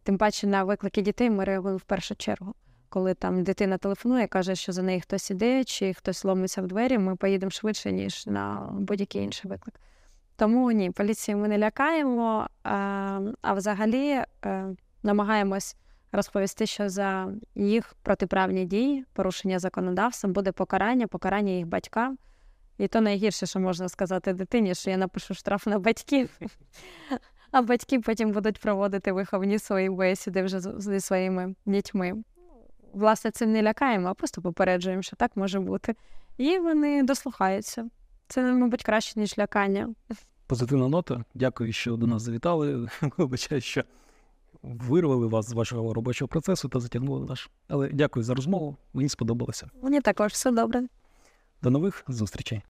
Тим 0.03 0.19
паче 0.19 0.47
на 0.47 0.65
виклики 0.65 1.03
дітей 1.03 1.31
ми 1.31 1.45
реагуємо 1.45 1.79
в 1.79 1.83
першу 1.83 2.15
чергу. 2.17 2.55
Коли 2.89 3.15
там 3.15 3.45
дитина 3.45 3.79
телефонує, 3.79 4.27
каже, 4.27 4.55
що 4.55 4.73
за 4.73 4.83
нею 4.83 5.01
хтось 5.01 5.31
іде, 5.31 5.65
чи 5.65 5.95
хтось 5.95 6.25
ломиться 6.25 6.63
в 6.63 6.67
двері, 6.67 6.99
ми 6.99 7.17
поїдемо 7.17 7.51
швидше, 7.51 7.93
ніж 7.93 8.27
на 8.27 8.69
будь-який 8.73 9.23
інший 9.23 9.51
виклик. 9.51 9.81
Тому 10.37 10.73
ні, 10.73 10.91
поліції 10.91 11.35
ми 11.35 11.49
не 11.49 11.59
лякаємо, 11.59 12.49
а, 12.63 13.21
а 13.43 13.53
взагалі 13.55 14.25
е, 14.45 14.75
намагаємось 15.03 15.77
розповісти, 16.13 16.67
що 16.67 16.89
за 16.89 17.29
їх 17.55 17.95
протиправні 18.03 18.65
дії, 18.65 19.05
порушення 19.13 19.59
законодавства 19.59 20.31
буде 20.31 20.53
покарання, 20.53 21.07
покарання 21.07 21.53
їх 21.53 21.67
батькам. 21.67 22.19
І 22.79 22.89
то 22.89 23.01
найгірше, 23.01 23.47
що 23.47 23.61
можна 23.61 23.89
сказати 23.89 24.33
дитині, 24.33 24.75
що 24.75 24.91
я 24.91 24.97
напишу 24.97 25.35
штраф 25.35 25.67
на 25.67 25.79
батьків, 25.79 26.31
а 27.51 27.63
батьки 27.63 28.01
потім 28.01 28.33
будуть 28.33 28.61
проводити 28.61 29.13
виховні 29.13 29.59
свої 29.59 29.91
бесіди 29.91 30.43
вже 30.43 30.61
зі 30.61 31.01
своїми 31.01 31.55
дітьми. 31.67 32.23
Власне, 32.99 33.31
цим 33.31 33.53
не 33.53 33.63
лякаємо, 33.63 34.09
а 34.09 34.15
просто 34.15 34.43
попереджуємо, 34.43 35.03
що 35.03 35.17
так 35.17 35.37
може 35.37 35.61
бути. 35.61 35.95
І 36.39 36.59
вони 36.59 37.03
дослухаються. 37.03 37.89
Це, 38.29 38.53
мабуть, 38.53 38.83
краще, 38.83 39.21
ніж 39.21 39.39
лякання. 39.39 39.95
Позитивна 40.47 40.89
нота. 40.89 41.25
Дякую, 41.35 41.73
що 41.73 41.97
до 41.97 42.07
нас 42.07 42.23
завітали. 42.23 42.89
Вибачаю, 43.17 43.61
що 43.61 43.85
вирвали 44.63 45.27
вас 45.27 45.49
з 45.49 45.53
вашого 45.53 45.95
робочого 45.95 46.29
процесу 46.29 46.69
та 46.69 46.81
затягнули 46.81 47.27
наш. 47.27 47.51
Але 47.69 47.89
дякую 47.89 48.25
за 48.25 48.35
розмову. 48.35 48.77
Мені 48.93 49.09
сподобалося. 49.09 49.71
Мені 49.83 50.01
також 50.01 50.33
все 50.33 50.51
добре. 50.51 50.83
До 51.63 51.71
нових 51.71 52.05
зустрічей. 52.09 52.63